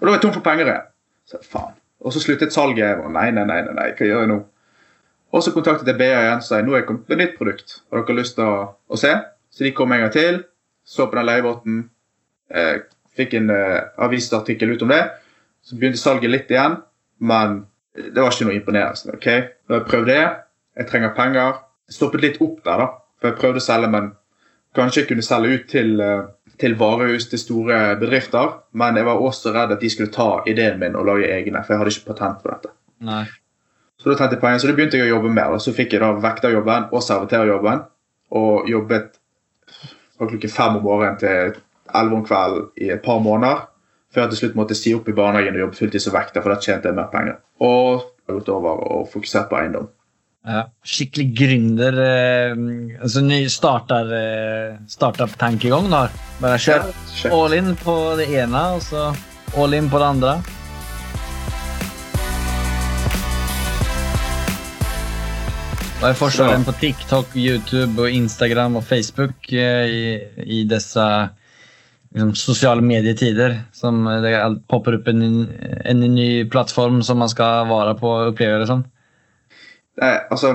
[0.00, 0.88] Og da var jeg tom for penger igjen.
[1.26, 1.74] Så faen.
[2.02, 2.98] Og så sluttet salget.
[3.14, 4.38] Nei, nei, nei, nei, hva gjør jeg nå?
[5.32, 7.78] Og så kontaktet jeg BA igjen og sa nå er jeg kommet med nytt produkt.
[7.90, 8.56] Har dere lyst til å,
[8.88, 9.12] å, se?
[9.52, 10.42] Så de kom en gang til,
[10.84, 11.78] så på den leievotten,
[12.52, 12.82] eh,
[13.18, 15.02] fikk en uh, avisartikkel ut om det.
[15.62, 16.78] Så begynte salget litt igjen,
[17.22, 17.62] men
[17.94, 19.16] det var ikke noe imponerende.
[19.16, 19.28] ok?
[19.68, 20.24] Da jeg prøvde det,
[20.80, 21.60] jeg trenger penger.
[21.88, 22.88] Jeg stoppet litt opp der, da.
[23.20, 24.12] For jeg prøvde å selge, men
[24.76, 26.24] kanskje jeg kunne selge ut til, eh,
[26.58, 28.56] til varehus til store bedrifter.
[28.72, 31.74] Men jeg var også redd at de skulle ta ideen min og lage egne, for
[31.74, 32.72] jeg hadde ikke patent på dette.
[33.00, 33.24] Nei.
[34.00, 35.52] Så da tjente jeg penger, så da begynte jeg å jobbe mer.
[35.52, 37.84] og Så fikk jeg da vekterjobben og servitørjobben.
[38.32, 39.18] Og jobbet
[40.16, 41.60] fra klokken fem om morgenen til
[41.90, 43.66] elleve om kvelden i et par måneder.
[44.12, 46.52] Før jeg til slutt måtte si opp i barnehagen og jobbe fulltid som vekter, for
[46.52, 47.40] da tjente jeg mer penger.
[47.64, 49.88] Og jeg har gått over og fokusert på eiendom.
[50.42, 50.64] Ja.
[50.84, 51.98] Skikkelig gründer.
[52.02, 52.62] Eh,
[53.00, 55.86] altså ny starter, eh, startup-tankegang.
[56.42, 56.90] Bare kjør
[57.30, 59.12] all in på det ene, og så
[59.56, 60.34] all in på det andre.
[66.02, 71.06] Hva er forskjellen på TikTok, YouTube, og Instagram og Facebook eh, i, i disse
[72.14, 73.58] liksom, sosiale medietider?
[73.72, 74.34] Som det
[74.68, 75.22] popper opp en,
[75.84, 78.84] en ny plattform som man skal være på og oppleve Liksom.
[78.84, 80.02] som?
[80.02, 80.54] Nei, altså,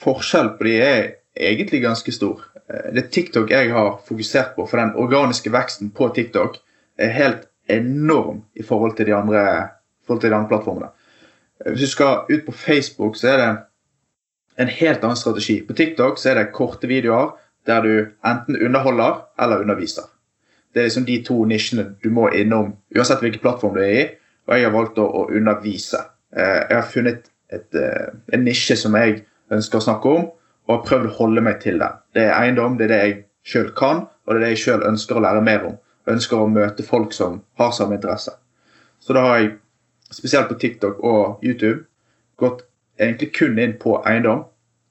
[0.00, 1.00] Forskjell på de er
[1.36, 2.44] egentlig ganske stor.
[2.70, 6.56] Eh, Det TikTok jeg har fokusert på, for den organiske veksten på TikTok
[6.98, 9.42] er helt enorm i forhold til de andre,
[10.06, 10.90] forhold til de andre plattformene.
[11.64, 13.50] Eh, Hvis du skal ut på Facebook, så er det
[14.58, 15.60] en helt annen strategi.
[15.66, 17.36] På TikTok så er det korte videoer
[17.66, 20.08] der du enten underholder eller underviser.
[20.74, 24.04] Det er liksom de to nisjene du må innom, uansett hvilken plattform du er i.
[24.48, 26.00] Og jeg har valgt å, å undervise.
[26.36, 30.28] Eh, Jeg har funnet et, eh, en nisje som jeg ønsker å snakke om,
[30.68, 31.98] og har prøvd å holde meg til den.
[32.14, 33.16] Det er eiendom, det er det jeg
[33.50, 35.78] sjøl kan, og det er det jeg sjøl ønsker å lære mer om.
[36.06, 38.32] Jeg ønsker å møte folk som har samme interesse.
[39.00, 39.52] Så da har jeg,
[40.10, 41.84] spesielt på TikTok og YouTube,
[42.38, 42.64] gått
[42.98, 44.44] egentlig kun inn på eiendom,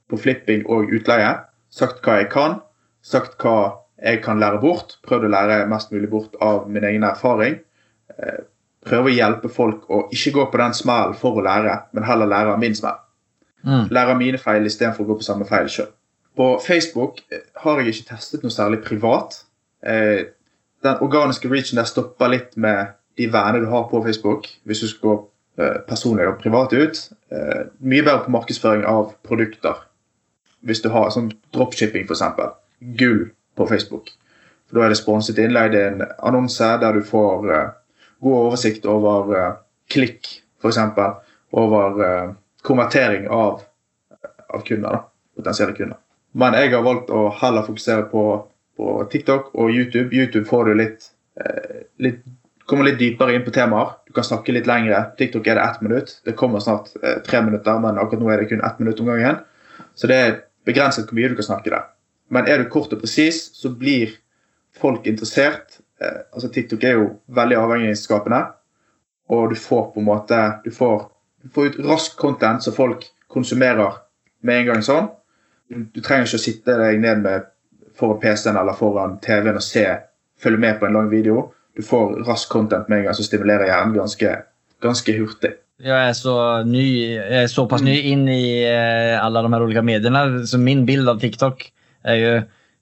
[0.10, 1.36] på flipping og utleie.
[1.72, 2.60] Sagt hva jeg kan,
[3.06, 4.98] sagt hva jeg kan lære bort.
[5.08, 7.60] Prøvd å lære mest mulig bort av min egen erfaring.
[8.16, 8.40] Eh,
[8.80, 12.30] Prøve å hjelpe folk å ikke gå på den smellen for å lære, men heller
[12.32, 12.96] lære av min smell.
[13.68, 13.90] Mm.
[13.92, 15.90] Lære av mine feil istedenfor å gå på samme feil sjøl.
[16.40, 19.42] På Facebook eh, har jeg ikke testet noe særlig privat.
[19.84, 20.32] Eh,
[20.80, 24.48] Den organiske reachen der stopper litt med de vennene du har på Facebook.
[24.64, 25.18] Hvis du skal gå
[25.90, 27.02] personlig og privat ut.
[27.84, 29.82] Mye bedre på markedsføring av produkter.
[30.64, 32.24] Hvis du har sånn dropshipping, f.eks.
[32.96, 33.26] Gull
[33.60, 34.12] på Facebook.
[34.70, 35.74] For Da er det sponset innlegg.
[35.74, 37.72] Det er en annonse der du får eh,
[38.24, 39.56] god oversikt over eh,
[39.92, 40.30] klikk,
[40.62, 40.80] f.eks.
[41.60, 42.32] Over eh,
[42.64, 43.64] konvertering av,
[44.54, 44.90] av kunder.
[44.90, 45.04] da,
[45.40, 45.98] Potensielle kunder.
[46.38, 48.24] Men jeg har valgt å heller fokusere på,
[48.78, 50.12] på TikTok og YouTube.
[50.14, 51.08] YouTube får du litt,
[51.98, 52.20] litt
[52.70, 53.96] kommer litt dypere inn på temaer.
[54.06, 55.00] Du kan snakke litt lengre.
[55.18, 56.12] TikTok er det ett minutt.
[56.28, 56.92] Det kommer snart
[57.26, 59.40] tre minutter, men akkurat nå er det kun ett minutt om gangen.
[59.98, 60.38] Så det er
[60.70, 61.88] begrenset hvor mye du kan snakke der.
[62.30, 64.14] Men er du kort og presis, så blir
[64.78, 65.80] folk interessert.
[66.02, 68.42] Eh, altså TikTok er jo veldig avhengighetsskapende,
[69.34, 71.10] og du får på en måte Du får,
[71.44, 74.02] du får ut rask content som folk konsumerer
[74.42, 75.10] med en gang sånn.
[75.70, 77.50] Du, du trenger ikke å sitte deg ned med
[78.00, 79.86] foran PC-en eller foran TV-en og se,
[80.40, 81.50] følge med på en lang video.
[81.78, 84.32] Du får rask content med en gang som stimulerer hjernen ganske,
[84.84, 85.54] ganske hurtig.
[85.80, 86.34] Jeg er, så
[86.68, 91.08] ny, jeg er såpass ny inn i alle de her ulike mediene, Så min bild
[91.08, 91.64] av TikTok
[92.04, 92.42] är jo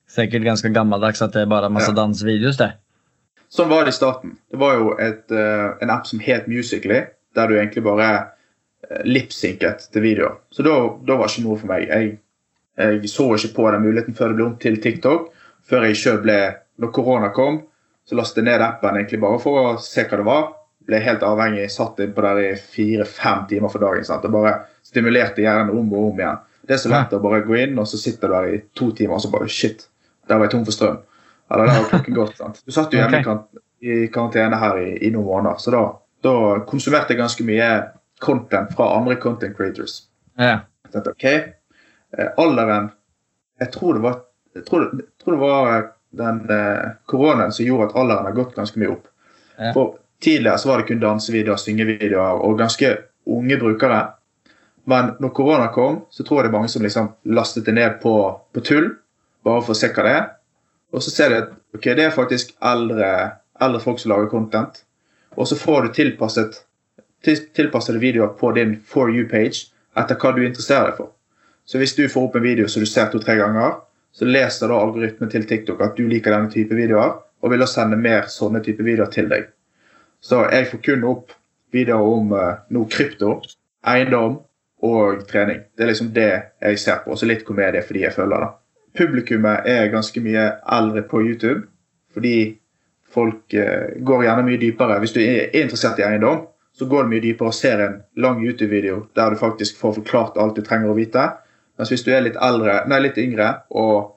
[0.10, 1.96] sikkert ganske gammeldags at det er bare masse Ja.
[1.96, 2.58] dansevideoer.
[2.58, 2.74] där.
[3.50, 4.38] Sånn var det i starten.
[4.52, 7.06] Det var jo et, uh, en app som het Musically,
[7.36, 8.28] der du egentlig bare
[8.92, 10.36] uh, lipsynket til videoer.
[10.52, 11.88] Så da, da var det ikke noe for meg.
[11.88, 12.20] Jeg,
[12.78, 15.30] jeg så ikke på den muligheten før det ble om til TikTok.
[15.70, 17.64] Før jeg selv ble Når korona kom,
[18.06, 20.44] så lastet jeg ned appen egentlig bare for å se hva det var.
[20.86, 24.06] Ble helt avhengig, satt inn på der i fire-fem timer for dagen.
[24.06, 24.22] sant?
[24.22, 26.38] Det bare stimulerte hjernen om og om igjen.
[26.68, 28.92] Det er så lett å bare gå inn, og så sitter du der i to
[28.92, 29.88] timer, og så bare Shit,
[30.28, 30.98] der var jeg tom for strøm.
[31.52, 32.38] Eller der var klokken gått.
[32.38, 32.62] sant?
[32.66, 33.22] Du satt jo hjemme
[33.82, 35.82] i i karantene her i, i noen måneder, så da,
[36.26, 36.32] da
[36.66, 37.68] konsumerte jeg ganske mye
[38.20, 40.00] content fra andre content creators.
[40.38, 40.60] Ja.
[40.84, 41.26] Jeg tenkte, ok,
[42.18, 42.92] eh, alderen
[43.60, 44.20] Jeg tror det var,
[44.56, 45.84] jeg tror, det- jeg tror det var eh,
[46.18, 49.08] den eh, koronaen som gjorde at alderen har gått ganske mye opp.
[49.60, 49.72] Ja.
[49.74, 52.88] For Tidligere så var det kun dansevideoer, syngevideoer og ganske
[53.30, 54.00] unge brukere.
[54.88, 57.98] Men når korona kom, så tror jeg det er mange som liksom lastet det ned
[58.04, 58.14] på,
[58.56, 58.94] på tull.
[59.44, 60.30] Bare for å se hva det er.
[60.96, 63.10] Og så ser de at ok, det er faktisk eldre,
[63.60, 64.80] eldre folk som lager content.
[65.36, 66.62] Og så får du tilpasset,
[67.26, 69.68] til, tilpassede videoer på din For you-page
[70.00, 71.12] etter hva du interesserer deg for.
[71.68, 73.82] Så hvis du får opp en video som du ser to-tre ganger,
[74.16, 77.68] så leser da algoritmen til TikTok at du liker denne type videoer, og vil da
[77.70, 79.50] sende mer sånne type videoer til deg.
[80.24, 81.36] Så jeg får kun opp
[81.76, 83.42] videoer om uh, noe krypto,
[83.86, 84.40] eiendom
[84.86, 85.64] og trening.
[85.76, 86.30] Det er liksom det
[86.62, 87.12] jeg ser på.
[87.12, 88.52] Og så litt komedie fordi jeg følger det.
[88.98, 91.68] Publikummet er ganske mye eldre på YouTube,
[92.14, 92.38] fordi
[93.14, 95.00] folk eh, går gjerne mye dypere.
[95.02, 96.46] Hvis du er interessert i eiendom,
[96.78, 100.38] så går det mye dypere og ser en lang YouTube-video der du faktisk får forklart
[100.38, 101.26] alt du trenger å vite.
[101.78, 104.14] Mens hvis du er litt, eldre, nei, litt yngre og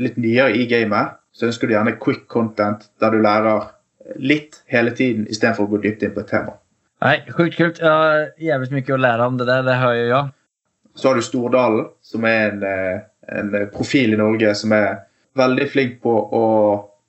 [0.00, 3.70] litt nyere i gamet, så ønsker du gjerne quick content der du lærer
[4.20, 6.56] litt hele tiden istedenfor å gå dypt inn på et tema.
[7.04, 7.80] Nei, Sjukt kult.
[7.82, 9.64] Jeg har jævlig mye å lære om det der.
[9.66, 10.28] Det hører jeg.
[10.96, 15.02] Så har du Stordalen, som er en, eh, en profil i Norge som er
[15.36, 16.44] veldig flink på å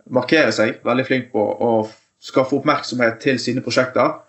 [0.10, 0.82] markere seg.
[0.84, 1.88] Veldig flink på å
[2.20, 4.20] skaffe oppmerksomhet til sine prosjekter.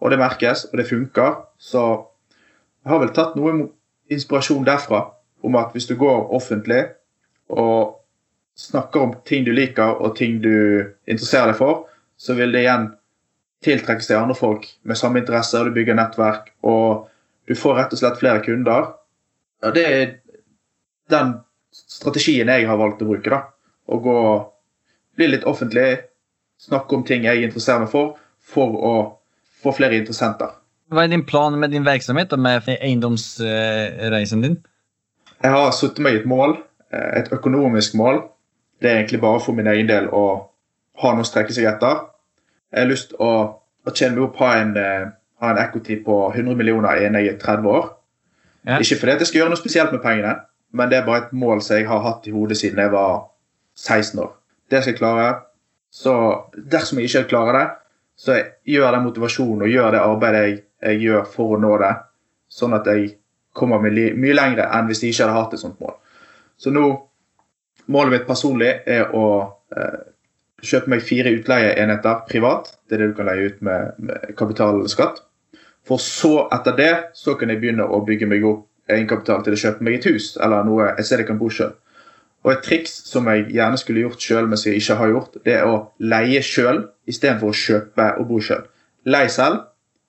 [0.00, 1.42] Og det merkes, og det funker.
[1.58, 2.06] Så
[2.84, 3.70] jeg har vel tatt noe
[4.08, 5.10] inspirasjon derfra
[5.42, 6.92] om at hvis du går offentlig
[7.50, 7.96] og
[8.56, 12.92] snakker om ting du liker og ting du interesserer deg for, så vil det igjen
[13.64, 15.66] tiltrekke seg andre folk med samme interesser.
[15.66, 17.08] Du bygger nettverk, og
[17.48, 18.92] du får rett og slett flere kunder.
[19.64, 20.14] Ja, det er
[21.10, 21.34] den
[21.72, 23.30] strategien jeg har valgt å bruke.
[23.30, 23.42] da.
[23.88, 24.18] Å gå,
[25.16, 25.88] bli litt offentlig,
[26.60, 28.94] snakke om ting jeg interesserer meg for, for å
[29.62, 30.54] få flere interessenter.
[30.88, 34.56] Hva er din plan med din virksomhet og med eiendomsreisen din?
[35.42, 36.56] Jeg har satt meg et mål,
[36.92, 38.22] eh, et økonomisk mål.
[38.80, 40.24] Det er egentlig bare for min egen del å
[41.02, 42.06] ha noe å strekke seg etter.
[42.72, 45.08] Jeg har lyst å, å tjene meg opp, ha en, uh,
[45.42, 47.90] ha en equity på 100 millioner innen jeg er 30 år.
[48.68, 48.78] Ja.
[48.82, 50.34] Ikke fordi jeg skal gjøre noe spesielt med pengene,
[50.76, 53.22] men det er bare et mål som jeg har hatt i hodet siden jeg var
[53.78, 54.34] 16 år.
[54.68, 55.28] Det skal jeg klare.
[55.90, 56.14] Så
[56.52, 57.66] dersom jeg ikke klarer det,
[58.18, 58.36] så
[58.68, 61.94] gjør den motivasjonen og gjør det arbeidet jeg, jeg gjør for å nå det,
[62.52, 63.12] sånn at jeg
[63.56, 65.94] kommer mye lenger enn hvis jeg ikke hadde hatt et sånt mål.
[66.58, 66.88] Så nå
[67.88, 69.26] Målet mitt personlig er å
[69.72, 70.00] eh,
[70.64, 72.72] kjøpe meg fire utleieenheter privat.
[72.88, 75.22] Det er det du kan leie ut med, med kapitalskatt.
[75.88, 79.60] For så, etter det, så kan jeg begynne å bygge meg opp egenkapital til å
[79.60, 81.74] kjøpe meg et hus eller noe jeg ser jeg kan bo sjøl.
[82.46, 85.38] Og et triks som jeg gjerne skulle gjort sjøl, men som jeg ikke har gjort,
[85.44, 88.62] det er å leie sjøl istedenfor å kjøpe og bo sjøl.
[89.08, 89.66] Lei selv,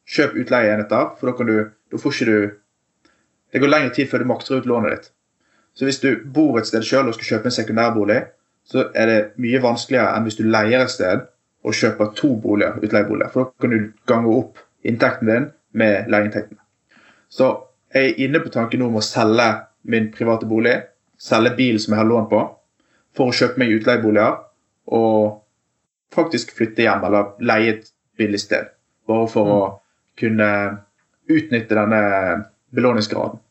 [0.09, 2.51] kjøp utleieenheter, for da kan du Da får ikke du
[3.51, 5.05] Det går lengre tid før du makter ut lånet ditt.
[5.73, 8.19] Så hvis du bor et sted sjøl og skal kjøpe en sekundærbolig,
[8.69, 11.25] så er det mye vanskeligere enn hvis du leier et sted
[11.65, 13.31] og kjøper to boliger, utleieboliger.
[13.33, 15.49] For da kan du gange opp inntekten din
[15.79, 16.61] med leieinntektene.
[17.29, 17.49] Så
[17.93, 19.49] jeg er inne på tanken nå om å selge
[19.89, 20.75] min private bolig,
[21.17, 22.41] selge bilen som jeg har lånt på,
[23.17, 24.37] for å kjøpe meg utleieboliger
[24.95, 25.39] og
[26.13, 28.69] faktisk flytte hjem eller leie et billig sted.
[29.09, 29.55] Bare for mm.
[29.55, 30.49] å kunne
[31.29, 32.01] utnytte denne
[32.75, 33.41] belåningsgraden.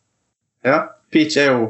[0.67, 1.69] Ja, Peach er jo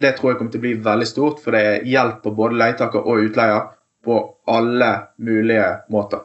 [0.00, 3.26] det tror jeg kommer til å bli veldig stort, for det hjelper både leietaker og
[3.26, 3.68] utleier
[4.04, 4.16] på
[4.48, 4.90] alle
[5.20, 6.22] mulige måter.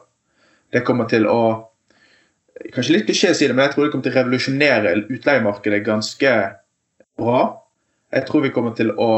[0.72, 1.40] Det kommer til å
[2.72, 5.80] Kanskje litt klisjé å si det, men jeg tror det kommer til å revolusjonere utleiemarkedet
[5.84, 6.30] ganske
[7.20, 7.40] bra.
[8.16, 9.08] Jeg tror vi kommer til å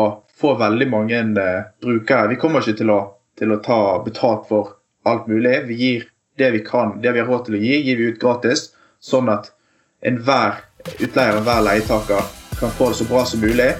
[0.40, 2.32] få veldig mange uh, brukere.
[2.32, 2.96] Vi kommer ikke til å,
[3.38, 4.72] til å, ta betalt for
[5.06, 5.54] alt mulig.
[5.70, 6.08] Vi gir
[6.42, 8.72] det vi kan, det vi har råd til å gi, gir vi ut gratis.
[8.98, 9.52] Sånn at
[10.02, 10.58] enhver
[10.98, 13.70] utleier og enhver leietaker kan få det så bra som mulig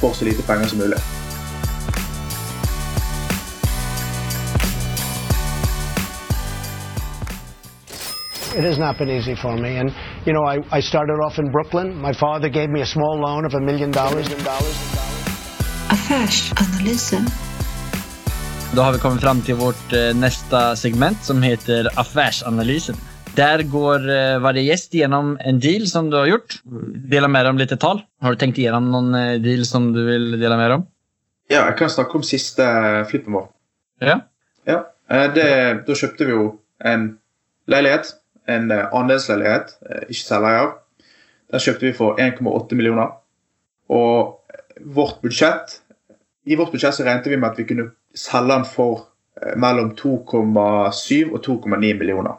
[0.00, 0.98] for så lite penger som mulig.
[8.56, 9.76] It has not been easy for me.
[9.76, 9.92] And,
[10.24, 12.00] you know, I, I started off in Brooklyn.
[12.00, 14.26] My father gave me a small loan of a million dollars.
[15.88, 17.24] Affärsanalyse.
[18.72, 22.96] Då har vi kommit fram till vårt eh, nästa segment som heter Affärsanalysen.
[23.36, 26.60] Der går eh, varje gäst igenom en deal som du har gjort.
[27.10, 28.00] Dela med deg om lite tall.
[28.22, 30.86] Har du tenkt gjennom noen eh, deal som du vil dele med deg om?
[31.52, 32.64] Ja, jeg kan snakke om siste
[33.10, 33.50] flippen vår.
[34.04, 34.16] Ja.
[34.68, 34.78] ja.
[35.10, 35.48] Eh, det,
[35.88, 36.46] da kjøpte vi jo
[36.80, 37.10] en
[37.68, 38.14] leilighet.
[38.46, 39.72] En andelsleilighet,
[40.06, 40.68] ikke selveier.
[41.50, 43.16] Den kjøpte vi for 1,8 millioner.
[43.90, 44.38] Og
[44.94, 45.80] vårt budsjett
[46.46, 49.08] I vårt budsjett så regnet vi med at vi kunne selge den for
[49.58, 52.38] mellom 2,7 og 2,9 millioner.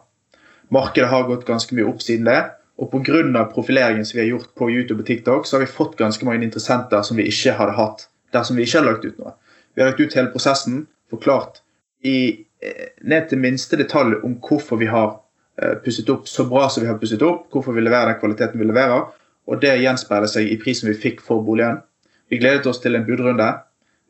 [0.74, 2.39] Markedet har gått ganske mye opp siden det.
[2.78, 3.45] Og pga.
[3.53, 6.43] profileringen som vi har gjort på YouTube og TikTok, så har vi fått ganske mange
[6.45, 9.34] interessenter som vi ikke hadde hatt dersom vi ikke hadde lagt ut noe.
[9.74, 11.61] Vi har lagt ut hele prosessen, forklart
[12.03, 15.20] i, eh, ned til minste detalj om hvorfor vi har
[15.61, 18.59] eh, pusset opp så bra som vi har pusset opp, hvorfor vi leverer den kvaliteten
[18.59, 19.07] vi leverer.
[19.47, 21.82] Og det gjenspeiler seg i prisen vi fikk for boligen.
[22.30, 23.47] Vi gledet oss til en budrunde.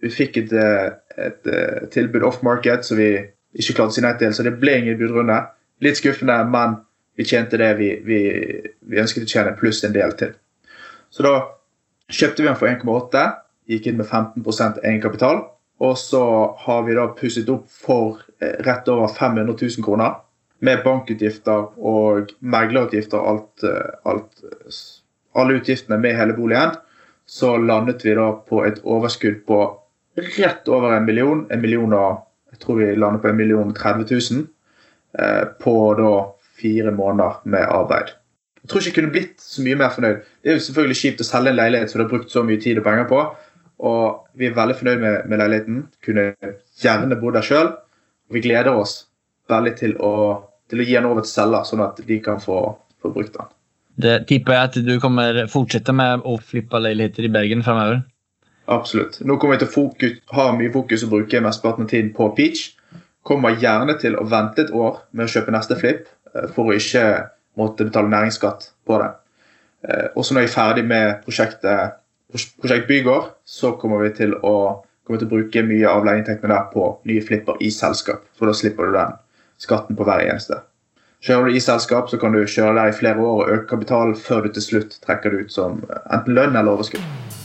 [0.02, 3.14] Vi fikk et, eh, et, et tilbud off market som vi
[3.58, 5.38] ikke klarte å si nei til, så det ble ingen budrunde.
[5.84, 6.80] Litt skuffende, men
[7.18, 8.22] vi tjente det vi, vi,
[8.80, 10.34] vi ønsket å tjene, pluss en del til.
[11.10, 11.36] Så da
[12.14, 13.24] kjøpte vi den for 1,8,
[13.72, 15.44] gikk inn med 15% egenkapital.
[15.84, 16.22] Og så
[16.64, 20.22] har vi da pusset opp for eh, rett over 500 000 kroner.
[20.66, 24.42] Med bankutgifter og meglerutgifter, alt, eh, alt,
[25.38, 26.74] alle utgiftene med hele boligen.
[27.28, 29.60] Så landet vi da på et overskudd på
[30.40, 31.46] rett over en million.
[31.54, 32.24] En million og,
[32.54, 34.48] jeg tror vi landet på en million 30 000.
[35.18, 38.14] Eh, på da fire måneder med arbeid.
[38.62, 40.20] Jeg tror ikke jeg kunne blitt så mye mer fornøyd.
[40.44, 42.62] Det er jo selvfølgelig kjipt å selge en leilighet som du har brukt så mye
[42.62, 43.26] tid og penger på,
[43.78, 45.84] Og vi er veldig fornøyd med, med leiligheten.
[46.06, 46.34] Kunne
[46.82, 47.68] gjerne bodd der sjøl.
[48.30, 49.08] Og vi gleder oss
[49.50, 50.14] veldig til å,
[50.70, 52.58] til å gi den over til selger, sånn at de kan få,
[53.02, 53.52] få brukt den.
[54.02, 58.02] Det tipper jeg at du kommer fortsette med å flippe leiligheter i Bergen fremover.
[58.66, 59.22] Absolutt.
[59.22, 62.34] Nå kommer vi til å fokus, ha mye fokus og bruke mesteparten av tiden på
[62.38, 62.77] Peach.
[63.28, 66.78] Kommer gjerne til å vente et år med å kjøpe neste flip eh, for å
[66.78, 67.06] ikke
[67.60, 69.14] måtte betale næringsskatt på det.
[69.88, 71.98] Også og så når jeg er ferdig med prosjektet,
[72.34, 74.56] prosjekt Bygård, så kommer vi til å,
[75.08, 78.26] til å bruke mye av leieinntektene der på nye flipper i selskap.
[78.38, 79.16] For da slipper du den
[79.62, 80.62] skatten på hver eneste.
[81.26, 84.16] Kjører du i selskap, så kan du kjøre der i flere år og øke kapitalen
[84.22, 87.37] før du til slutt trekker det ut som enten lønn eller overskudd.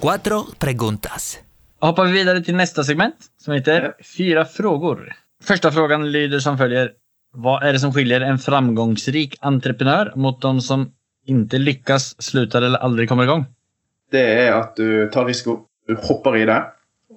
[0.00, 1.38] Cuatro preguntas.
[1.80, 5.12] Hoppar vi vidare till nästa segment som heter Fyra frågor.
[5.44, 6.92] Första frågan lyder som följer.
[7.32, 10.92] Vad är det som skiljer en framgångsrik entreprenör mot de som
[11.26, 13.44] inte lyckas, slutar eller aldrig kommer igång?
[14.10, 16.62] Det er at du tar risiko, du hopper i det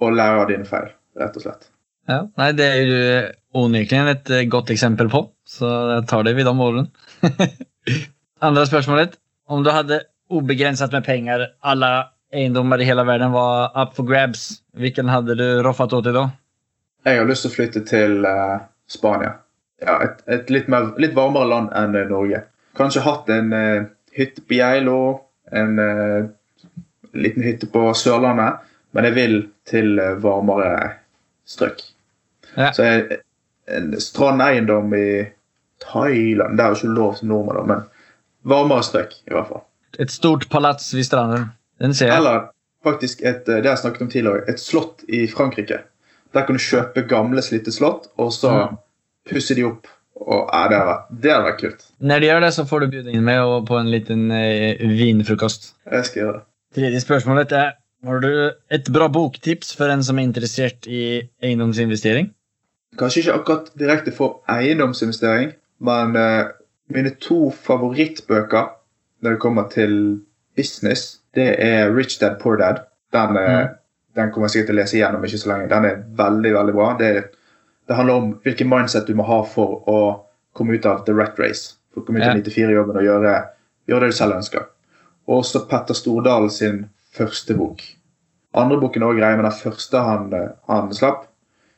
[0.02, 1.70] og lærer av dine feil, rett og slett.
[2.08, 6.36] Ja, nei, det er jo onekligen et eh, godt eksempel på, så jeg tar det
[6.36, 6.92] vid de åren.
[8.50, 9.16] Andra spørsmålet.
[9.48, 11.94] Om du hadde ubegränsat med penger, alle
[12.34, 16.28] eiendommer i hele verden var up for grabs, hvilken hadde du roffet åt i da?
[17.04, 19.36] Jeg har lyst til å flytte til uh, Spania.
[19.84, 22.44] Ja, et, et litt, mer, litt varmere land enn uh, Norge.
[22.80, 25.00] Kanskje hatt en uh, hytte på Geilo,
[25.54, 25.78] en
[27.14, 28.62] liten hytte på Sørlandet,
[28.96, 29.36] men jeg vil
[29.70, 30.72] til varmere
[31.46, 31.82] strøk.
[32.56, 32.72] Ja.
[32.74, 33.20] Så jeg,
[33.70, 35.26] en strandeiendom i
[35.84, 37.84] Thailand Det er jo ikke lov som nordmann, men
[38.50, 39.66] varmere strøk i hvert fall.
[40.02, 41.52] Et stort palats ved stranden.
[41.84, 42.18] Den ser jeg.
[42.18, 42.46] Eller
[42.84, 45.82] faktisk et, eh, det jeg snakket om tidligere, et slott i Frankrike.
[46.34, 48.78] Der kan du kjøpe gamle, slitte slott, og så Mm.
[49.30, 49.88] pusse de opp.
[50.24, 51.86] Og, ja, det hadde vært, det hadde vært kult.
[52.02, 55.74] Når du gjør det, så får du bjude inn med på en liten eh, vinfrokost.
[55.92, 56.44] Jeg skal gjøre det.
[56.76, 57.72] Tredje spørsmålet er
[58.06, 62.34] Har du et bra boktips for en som er interessert i eiendomsinvestering?
[63.00, 66.50] Kanskje ikke akkurat direkte for eiendomsinvestering, men eh,
[66.90, 68.70] mine to favorittbøker
[69.24, 70.20] når det kommer til
[70.58, 72.84] business, det er Rich Dad Poor Dad.
[73.14, 73.76] Den, eh, Mm.
[74.16, 75.70] den kommer jeg sikkert til å lese igjennom ikke så lenge.
[75.70, 76.94] Den er veldig veldig bra.
[76.98, 77.10] Det,
[77.88, 79.98] det handler om hvilken mindset du må ha for å
[80.54, 81.74] komme ut av the rat race.
[81.94, 83.34] For å komme ut av 94-jobben og gjøre,
[83.88, 84.66] gjøre det du selv ønsker.
[85.28, 87.82] Og også Petter Stordalen sin første bok.
[88.54, 91.26] Andre boken er også grei, men den første han, eh, han slapp,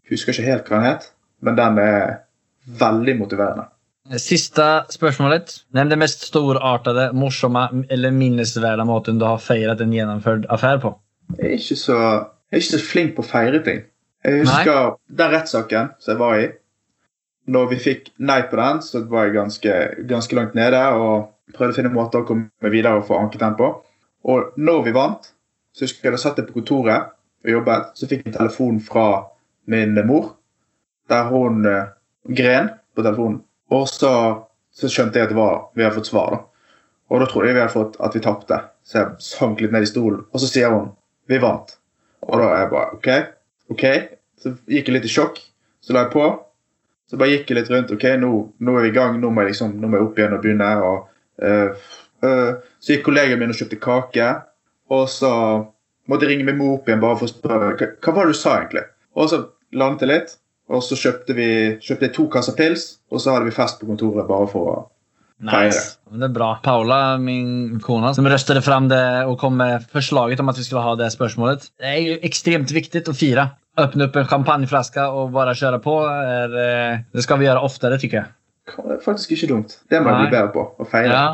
[0.10, 2.18] husker ikke helt hva den het, men den er
[2.68, 3.68] veldig motiverende.
[4.22, 5.56] Sista spørsmålet.
[5.74, 10.92] Nevn det mest storartede, morsomme eller minnesverdige måten du har feiret en gjennomført affære på.
[11.40, 11.98] Jeg er ikke så,
[12.52, 13.82] jeg er ikke så flink på å feire ting.
[14.26, 16.46] Jeg husker den rettssaken som jeg var i.
[17.50, 19.74] Når vi fikk nei på den, så var jeg ganske,
[20.10, 23.58] ganske langt nede og prøvde å finne måter å komme videre og få anket den
[23.58, 23.72] på.
[24.26, 25.30] Og når vi vant,
[25.74, 27.12] så husker jeg da satt jeg på kontoret
[27.46, 29.08] og jobbet, så fikk jeg en telefon fra
[29.70, 30.32] min mor,
[31.10, 31.94] der hun uh,
[32.26, 33.44] gren på telefonen.
[33.74, 34.12] Og så,
[34.76, 36.36] så skjønte jeg at var, vi hadde fått svar.
[36.36, 36.44] da.
[37.10, 39.86] Og da trodde jeg vi hadde fått at vi tapte, så jeg sank litt ned
[39.86, 40.24] i stolen.
[40.34, 40.92] Og så sier hun
[41.30, 41.76] vi vant.
[42.26, 43.10] Og da er jeg bare OK.
[43.74, 43.86] ok.
[44.42, 45.40] Så gikk jeg litt i sjokk.
[45.82, 46.26] Så la jeg på.
[47.10, 47.94] Så bare gikk jeg litt rundt.
[47.94, 48.32] OK, nå,
[48.66, 49.20] nå er vi i gang.
[49.22, 50.70] Nå må jeg liksom, nå må jeg opp igjen og begynne.
[50.86, 51.08] Og,
[51.46, 51.86] øh,
[52.26, 52.52] øh.
[52.82, 54.32] Så gikk kollegaen min og kjøpte kake.
[54.94, 55.32] Og så
[56.10, 58.36] måtte jeg ringe min mor opp igjen bare for å spørre hva, hva var det
[58.36, 58.86] du sa egentlig.
[59.18, 59.42] Og så
[59.78, 60.36] landet jeg litt.
[60.74, 61.48] Og så kjøpte vi
[61.84, 64.76] kjøpte to kasser pils, og så hadde vi fest på kontoret bare for å
[65.44, 65.98] Nice.
[66.16, 66.54] Det er bra.
[66.64, 70.84] Paula, min kone, som røstet fram det og kom med forslaget om at vi skulle
[70.86, 71.68] ha det spørsmålet.
[71.76, 73.50] Det er jo ekstremt viktig å fire.
[73.84, 75.98] Åpne opp en champagneflaske og bare kjøre på.
[76.08, 78.32] Er, eh, det skal vi gjøre oftere, tykker jeg.
[78.78, 79.76] Det er faktisk ikke dumt.
[79.92, 80.64] Det må jeg bli bedre på.
[80.80, 81.12] Å feire.
[81.12, 81.26] Ja.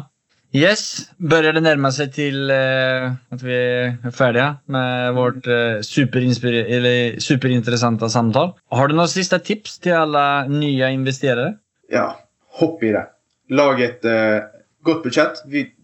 [0.51, 6.65] Yes, Bør det nærme seg til at att vi er ferdige med vårt uh, superinteressante
[6.75, 8.43] eller superintressanta.
[8.71, 11.53] Har du noen siste tips til alle nye investerere?
[11.91, 12.15] ja,
[12.59, 13.05] hopp i det.
[13.49, 14.43] Lag et uh,
[14.83, 15.39] godt budsjett.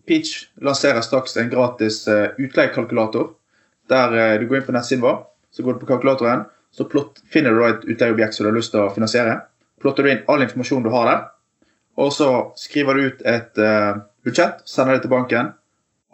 [0.07, 3.33] Peach lanserer straks en gratis uh, utleiekalkulator.
[3.87, 6.45] Der eh, du går inn på nettsiden vår, så går du på kalkulatoren,
[6.75, 9.39] så plott, finner du et utleieobjekt som du har lyst til å finansiere.
[9.81, 11.21] Plotter du inn all informasjon du har der,
[11.97, 15.53] og så skriver du ut et eh, budsjett, sender det til banken,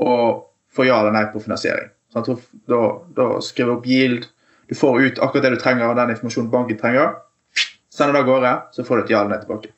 [0.01, 1.91] og får ja eller nei på finansiering.
[2.13, 2.39] Sånn,
[2.69, 2.81] da,
[3.17, 4.29] da skriver du opp yield,
[4.69, 7.17] du får ut akkurat det du trenger av den informasjonen banken trenger.
[7.93, 9.73] Sender det av gårde, så får du et ja eller nei tilbake.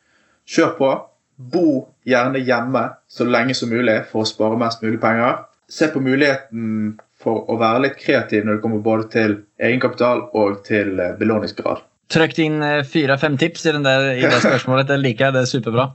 [0.56, 0.92] Kjør på.
[1.36, 1.70] Bo
[2.08, 5.42] gjerne hjemme så lenge som mulig for å spare mest mulig penger.
[5.68, 10.62] Se på muligheten for å være litt kreativ når det kommer både til egenkapital og
[10.68, 11.82] til eh, belåningsgrad.
[12.14, 14.88] Trykk inn eh, fire-fem tips i, den der, i det spørsmålet.
[14.92, 15.36] Det liker jeg.
[15.36, 15.90] Det er superbra.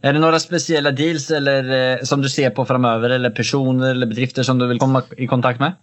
[0.00, 4.08] Er det noen spesielle deals eller, eh, som du ser på framover, eller personer eller
[4.08, 5.76] bedrifter som du vil komme i kontakt med?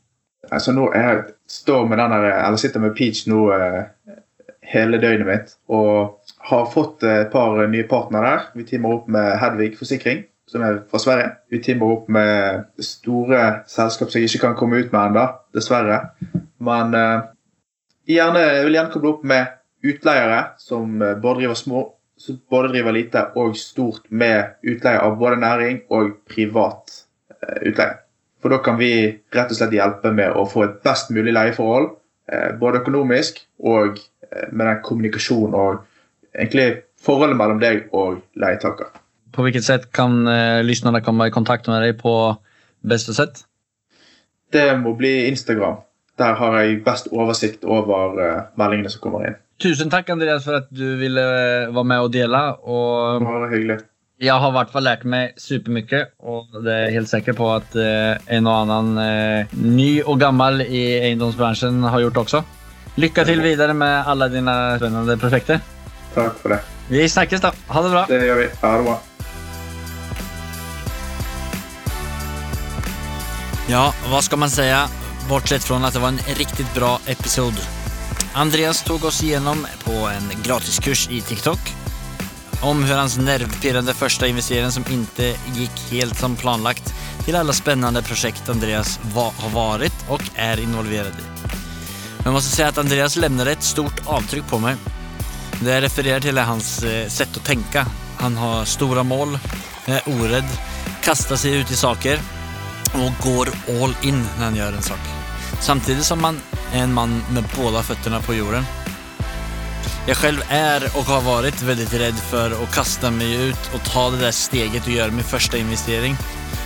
[0.52, 3.84] Altså nå jeg står med den eller sitter med Peach nå eh,
[4.72, 6.18] hele døgnet mitt og
[6.50, 8.48] har fått et par nye partnere der.
[8.56, 11.30] Vi teamer opp med Hedvig Forsikring, som er fra Sverige.
[11.52, 16.00] Vi teamer opp med store selskap som jeg ikke kan komme ut med ennå, dessverre.
[16.64, 17.28] Men eh,
[18.16, 19.54] gjerne, jeg vil gjerne koble opp med
[19.88, 21.84] utleiere som eh, både driver små
[22.18, 28.00] som både driver lite og stort med utleie av både næring og privat eh, utleie.
[28.42, 28.92] For da kan vi
[29.34, 31.92] rett og slett hjelpe med å få et best mulig leieforhold,
[32.32, 35.84] eh, både økonomisk og eh, med den kommunikasjonen og
[36.34, 38.90] egentlig forholdet mellom deg og leietaker.
[39.34, 40.24] På hvilket sett kan
[40.66, 42.14] lytterne komme i kontakt med deg på
[42.82, 43.44] beste sett?
[44.54, 45.84] Det må bli Instagram.
[46.18, 48.18] Der har jeg best oversikt over
[48.58, 49.38] meldingene som kommer inn.
[49.58, 51.22] Tusen takk, Andreas, for at du ville
[51.74, 52.42] være med og dele.
[52.62, 53.80] Og Bare hyggelig.
[54.22, 57.76] jeg har i hvert fall lært meg supermye, og det er helt sikker på at
[57.78, 62.44] eh, en og annen eh, ny og gammel i eiendomsbransjen har gjort også.
[62.98, 65.62] Lykke til videre med alle dine spennende prosjekter.
[66.16, 66.62] Takk for det.
[66.90, 67.52] Vi snakkes, da.
[67.74, 68.06] Ha det bra.
[68.10, 68.48] Det gjør vi.
[68.62, 68.98] Ha det bra.
[73.68, 74.70] Ja, hva skal man si?
[75.28, 77.58] Bortsett fra at det var en riktig bra episod.
[78.38, 81.60] Andreas tog oss igjennom på en gratiskurs i TikTok
[82.62, 86.94] om hans nervpirrande första investering som inte gick helt som planlagt
[87.26, 91.48] till alla spännande projekt Andreas har varit och är involverad i.
[92.24, 94.76] Jag måste säga att Andreas lämnade ett stort avtryck på mig.
[95.62, 97.88] Det jag refererar till hans eh, sätt att tänka.
[98.18, 99.40] Han har stora mål,
[99.86, 100.48] är orädd,
[101.04, 102.20] kastar sig ut i saker
[102.94, 103.50] och går
[103.82, 105.27] all in när han gör en sak.
[105.62, 106.42] Samtidigt som man
[106.74, 108.64] är en man med båda fötterna på jorden.
[110.08, 114.10] Jag själv är och har varit väldigt rädd för att kasta mig ut och ta
[114.10, 116.18] det där steget och göra min första investering.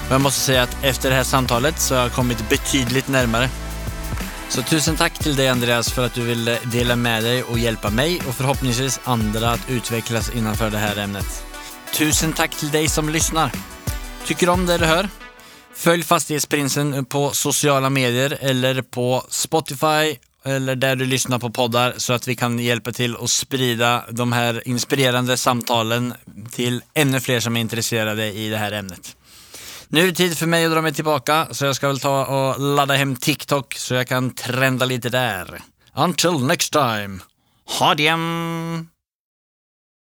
[0.02, 3.50] Men jag måste säga att efter det här samtalet så har jag kommit betydligt närmare.
[4.50, 7.90] Så tusen tack till dig Andreas för att du ville dela med dig och hjälpa
[7.90, 11.44] mig och förhoppningsvis andra att utvecklas innanför det här ämnet.
[11.94, 13.52] Tusen tack till dig som lyssnar.
[14.26, 15.10] Tycker du om det du hör?
[15.82, 22.14] Följ Fastighetsprinsen på sociala medier eller på Spotify eller där du lyssnar på poddar så
[22.14, 26.14] att vi kan hjälpa till att sprida de här inspirerande samtalen
[26.52, 29.16] till ännu fler som är intresserade i det här ämnet.
[29.88, 32.26] Nu är det tid för mig att dra mig tillbaka så jag ska väl ta
[32.26, 35.62] och ladda hem TikTok så jag kan trenda lite där.
[35.96, 37.20] Until next time.
[37.80, 38.18] Ha det!